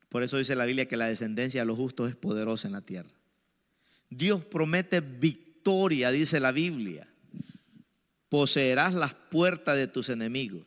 [0.09, 2.81] Por eso dice la Biblia que la descendencia de los justos es poderosa en la
[2.81, 3.09] tierra.
[4.09, 5.46] Dios promete victoria
[6.11, 7.07] dice la Biblia.
[8.29, 10.65] Poseerás las puertas de tus enemigos.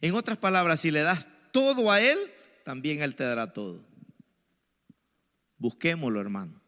[0.00, 2.18] En otras palabras, si le das todo a Él,
[2.64, 3.84] también Él te dará todo.
[5.58, 6.60] Busquémoslo, hermano.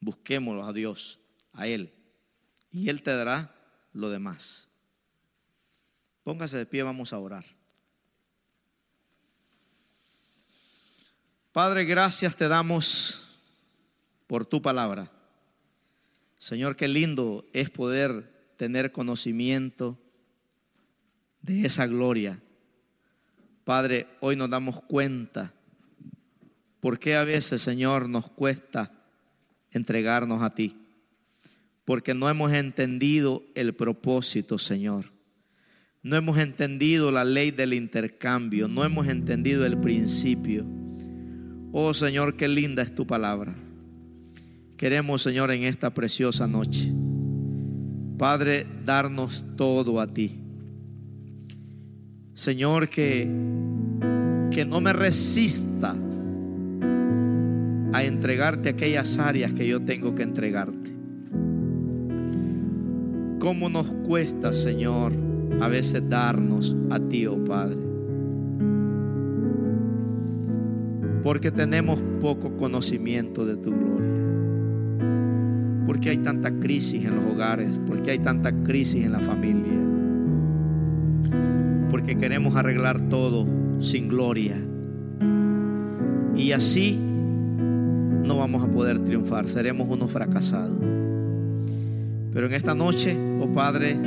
[0.00, 1.18] Busquémoslo a Dios,
[1.52, 1.92] a Él.
[2.70, 3.54] Y Él te dará
[3.92, 4.68] lo demás.
[6.22, 7.44] Póngase de pie, vamos a orar.
[11.52, 13.28] Padre, gracias te damos
[14.26, 15.10] por tu palabra.
[16.38, 19.98] Señor, qué lindo es poder tener conocimiento
[21.42, 22.40] de esa gloria.
[23.64, 25.52] Padre, hoy nos damos cuenta
[26.80, 28.92] por qué a veces, Señor, nos cuesta
[29.72, 30.76] entregarnos a ti.
[31.84, 35.12] Porque no hemos entendido el propósito, Señor.
[36.02, 38.68] No hemos entendido la ley del intercambio.
[38.68, 40.64] No hemos entendido el principio.
[41.72, 43.54] Oh Señor, qué linda es tu palabra.
[44.78, 46.92] Queremos, Señor, en esta preciosa noche,
[48.16, 50.38] Padre, darnos todo a ti.
[52.32, 53.28] Señor, que,
[54.52, 55.96] que no me resista
[57.92, 60.92] a entregarte aquellas áreas que yo tengo que entregarte.
[63.40, 65.12] ¿Cómo nos cuesta, Señor,
[65.60, 67.80] a veces darnos a ti, oh Padre?
[71.24, 74.37] Porque tenemos poco conocimiento de tu gloria.
[75.88, 77.80] ¿Por qué hay tanta crisis en los hogares?
[77.86, 79.72] ¿Por qué hay tanta crisis en la familia?
[81.90, 83.46] Porque queremos arreglar todo
[83.78, 84.54] sin gloria.
[86.36, 86.98] Y así
[88.22, 90.78] no vamos a poder triunfar, seremos unos fracasados.
[92.32, 93.98] Pero en esta noche, oh Padre,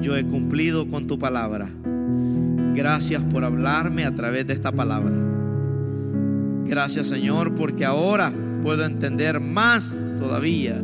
[0.00, 1.68] yo he cumplido con tu palabra.
[2.74, 5.14] Gracias por hablarme a través de esta palabra.
[6.64, 8.32] Gracias Señor, porque ahora
[8.62, 10.82] puedo entender más todavía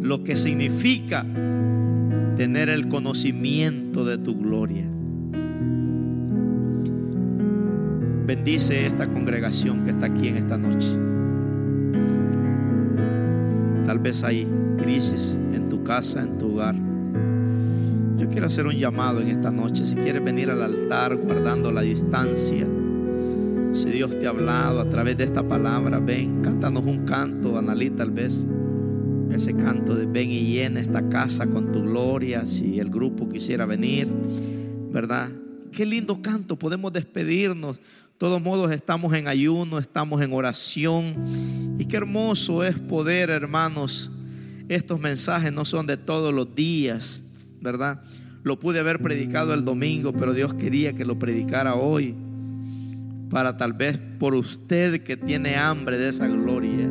[0.00, 1.24] lo que significa
[2.36, 4.84] tener el conocimiento de tu gloria.
[8.26, 10.88] Bendice esta congregación que está aquí en esta noche.
[13.84, 16.74] Tal vez hay crisis en tu casa, en tu hogar.
[18.18, 19.84] Yo quiero hacer un llamado en esta noche.
[19.84, 22.66] Si quieres venir al altar guardando la distancia,
[23.74, 27.90] si Dios te ha hablado a través de esta palabra, ven, cántanos un canto, Analí,
[27.90, 28.46] tal vez.
[29.32, 32.46] Ese canto de ven y llena esta casa con tu gloria.
[32.46, 34.08] Si el grupo quisiera venir,
[34.92, 35.28] ¿verdad?
[35.72, 37.78] Qué lindo canto, podemos despedirnos.
[37.78, 41.74] De todos modos, estamos en ayuno, estamos en oración.
[41.76, 44.12] Y qué hermoso es poder, hermanos.
[44.68, 47.24] Estos mensajes no son de todos los días,
[47.60, 48.02] ¿verdad?
[48.44, 52.14] Lo pude haber predicado el domingo, pero Dios quería que lo predicara hoy.
[53.34, 56.88] Para tal vez por usted que tiene hambre de esa gloria.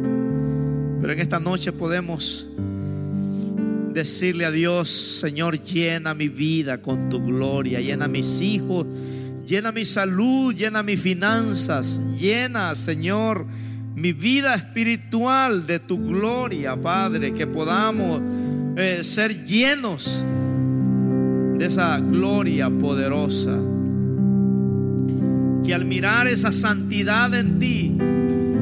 [1.00, 2.50] Pero en esta noche podemos
[3.94, 8.86] decirle a Dios, Señor, llena mi vida con tu gloria, llena mis hijos,
[9.48, 13.46] llena mi salud, llena mis finanzas, llena, Señor,
[13.96, 18.20] mi vida espiritual de tu gloria, Padre, que podamos
[18.76, 20.26] eh, ser llenos
[21.58, 23.58] de esa gloria poderosa.
[25.64, 27.98] Que al mirar esa santidad en ti,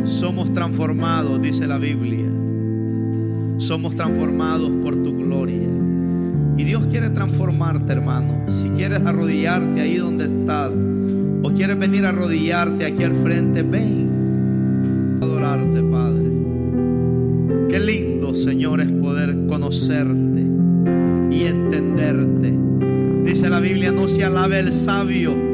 [0.05, 2.27] somos transformados, dice la Biblia.
[3.57, 5.67] Somos transformados por tu gloria.
[6.57, 8.45] Y Dios quiere transformarte, hermano.
[8.47, 10.77] Si quieres arrodillarte ahí donde estás,
[11.43, 15.17] o quieres venir a arrodillarte aquí al frente, ven.
[15.21, 16.31] Adorarte, Padre.
[17.69, 20.41] Qué lindo, Señor, es poder conocerte
[21.31, 22.55] y entenderte.
[23.23, 25.50] Dice la Biblia, no se alabe el sabio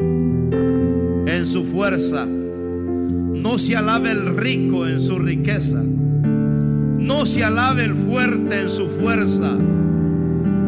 [1.47, 8.61] su fuerza, no se alabe el rico en su riqueza, no se alabe el fuerte
[8.61, 9.57] en su fuerza.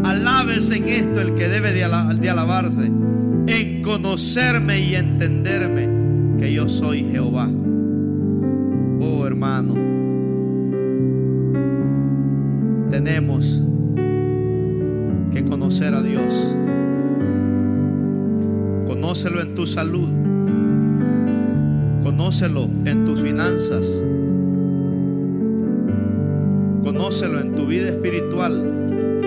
[0.04, 2.86] Alabes en esto el que debe de, alabarse,
[3.48, 5.90] en conocerme y entenderme
[6.38, 7.50] que yo soy Jehová.
[9.02, 9.74] Oh hermano,
[12.90, 13.62] tenemos
[15.34, 16.56] que conocer a Dios.
[18.88, 20.29] Conócelo en tu salud.
[22.20, 24.04] Conócelo en tus finanzas.
[26.84, 29.24] Conócelo en tu vida espiritual.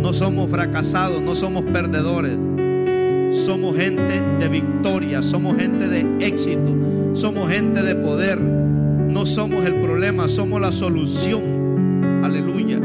[0.00, 2.38] No somos fracasados, no somos perdedores.
[3.32, 6.74] Somos gente de victoria, somos gente de éxito,
[7.12, 8.40] somos gente de poder.
[8.40, 12.22] No somos el problema, somos la solución.
[12.24, 12.80] Aleluya.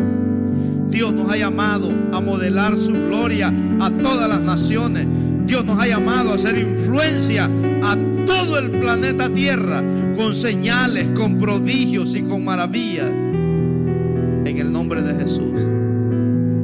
[0.90, 5.08] Dios nos ha llamado a modelar su gloria a todas las naciones.
[5.52, 7.50] Dios nos ha llamado a hacer influencia
[7.84, 9.84] a todo el planeta Tierra
[10.16, 13.10] con señales, con prodigios y con maravillas.
[13.10, 15.60] En el nombre de Jesús.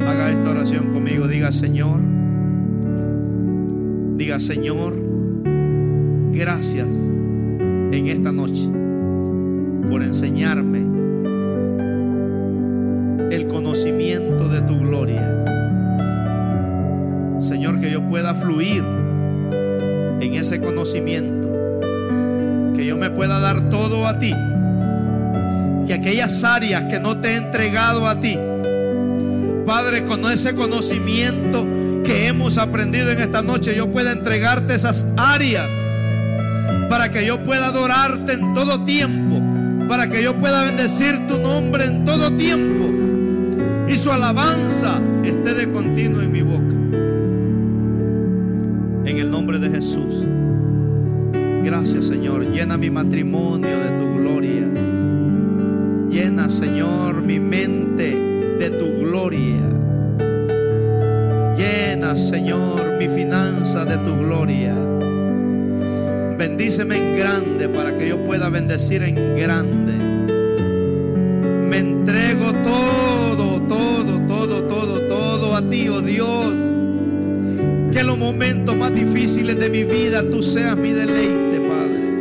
[0.00, 1.28] Haga esta oración conmigo.
[1.28, 2.00] Diga, Señor.
[4.16, 4.94] Diga, Señor,
[6.32, 6.88] gracias
[7.92, 8.70] en esta noche
[9.90, 10.78] por enseñarme
[13.30, 15.37] el conocimiento de tu gloria.
[18.08, 18.84] Pueda fluir
[20.20, 21.48] en ese conocimiento.
[22.74, 24.34] Que yo me pueda dar todo a ti.
[25.86, 28.38] Que aquellas áreas que no te he entregado a ti,
[29.66, 31.66] Padre, con ese conocimiento
[32.04, 35.68] que hemos aprendido en esta noche, yo pueda entregarte esas áreas
[36.88, 39.40] para que yo pueda adorarte en todo tiempo,
[39.86, 43.08] para que yo pueda bendecir tu nombre en todo tiempo
[43.88, 46.77] y su alabanza esté de continuo en mi boca.
[51.64, 52.44] Gracias Señor.
[52.50, 54.68] Llena mi matrimonio de tu gloria.
[56.10, 58.14] Llena Señor mi mente
[58.58, 59.62] de tu gloria.
[61.56, 64.74] Llena Señor mi finanza de tu gloria.
[66.36, 70.07] Bendíceme en grande para que yo pueda bendecir en grande.
[79.54, 82.18] De mi vida tú seas mi deleite, Padre.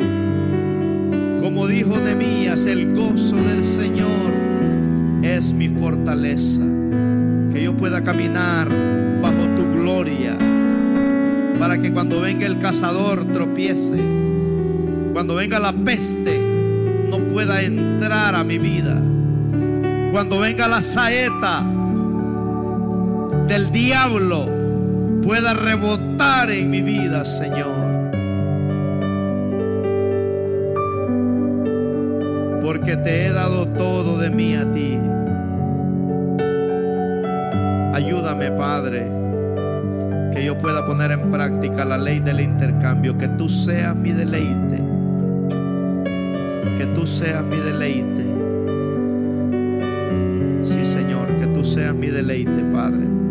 [1.42, 4.34] Como dijo Nemías, el gozo del Señor
[5.24, 6.62] es mi fortaleza.
[7.52, 8.70] Que yo pueda caminar
[9.22, 10.38] bajo tu gloria.
[11.60, 14.02] Para que cuando venga el cazador tropiece.
[15.12, 16.40] Cuando venga la peste
[17.10, 19.02] no pueda entrar a mi vida.
[20.12, 21.64] Cuando venga la saeta
[23.48, 24.57] del diablo
[25.28, 27.92] pueda rebotar en mi vida, Señor.
[32.64, 34.98] Porque te he dado todo de mí a ti.
[37.94, 39.12] Ayúdame, Padre,
[40.34, 44.78] que yo pueda poner en práctica la ley del intercambio, que tú seas mi deleite,
[46.78, 48.24] que tú seas mi deleite.
[50.64, 53.27] Sí, Señor, que tú seas mi deleite, Padre.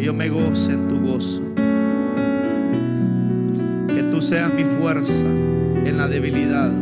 [0.00, 1.42] Que yo me goce en tu gozo.
[3.86, 6.72] Que tú seas mi fuerza en la debilidad.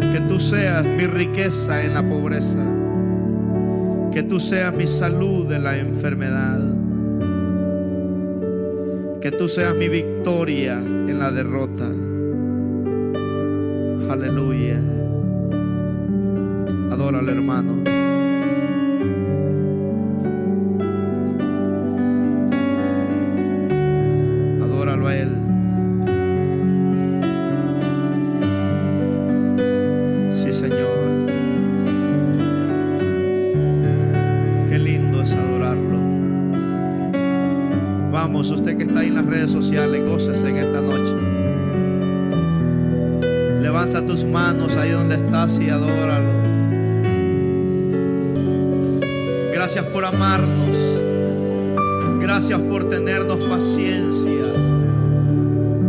[0.00, 2.64] Que tú seas mi riqueza en la pobreza.
[4.10, 6.60] Que tú seas mi salud en la enfermedad.
[9.20, 11.90] Que tú seas mi victoria en la derrota.
[14.10, 14.80] Aleluya.
[16.90, 17.85] Adora al hermano.
[45.76, 46.32] Adóralo.
[49.52, 50.76] Gracias por amarnos.
[52.20, 54.46] Gracias por tenernos paciencia.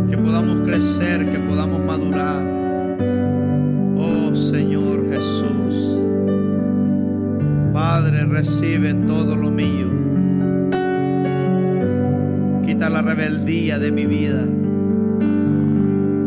[0.09, 2.43] Que podamos crecer, que podamos madurar.
[3.97, 5.99] Oh Señor Jesús.
[7.73, 9.87] Padre, recibe todo lo mío.
[12.65, 14.43] Quita la rebeldía de mi vida.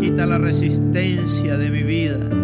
[0.00, 2.39] Quita la resistencia de mi vida.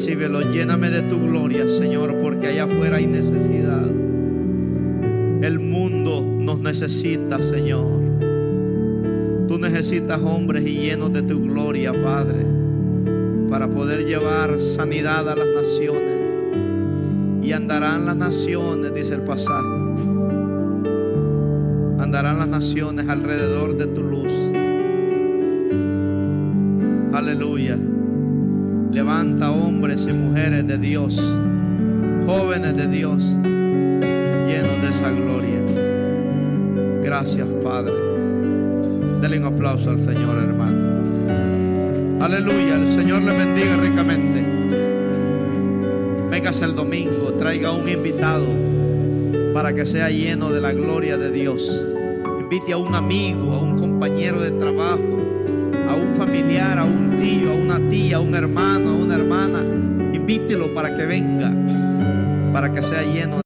[0.00, 0.46] Recíbelos.
[0.50, 3.86] Lléname de tu gloria, Señor, porque allá afuera hay necesidad.
[5.42, 8.00] El mundo nos necesita, Señor.
[9.46, 12.46] Tú necesitas hombres y llenos de tu gloria, Padre,
[13.50, 16.18] para poder llevar sanidad a las naciones.
[17.42, 19.68] Y andarán las naciones, dice el pasaje.
[21.98, 24.49] Andarán las naciones alrededor de tu luz.
[30.80, 31.36] Dios,
[32.24, 35.60] jóvenes de Dios, llenos de esa gloria.
[37.02, 37.92] Gracias, Padre.
[39.20, 41.00] Denle un aplauso al Señor, hermano.
[42.24, 42.76] Aleluya.
[42.76, 44.42] El Señor le bendiga ricamente.
[46.30, 48.46] Véngase el domingo, traiga un invitado
[49.52, 51.84] para que sea lleno de la gloria de Dios.
[52.40, 55.20] Invite a un amigo, a un compañero de trabajo,
[55.88, 59.69] a un familiar, a un tío, a una tía, a un hermano, a una hermana.
[60.30, 61.50] Invítelo para que venga,
[62.52, 63.39] para que sea lleno.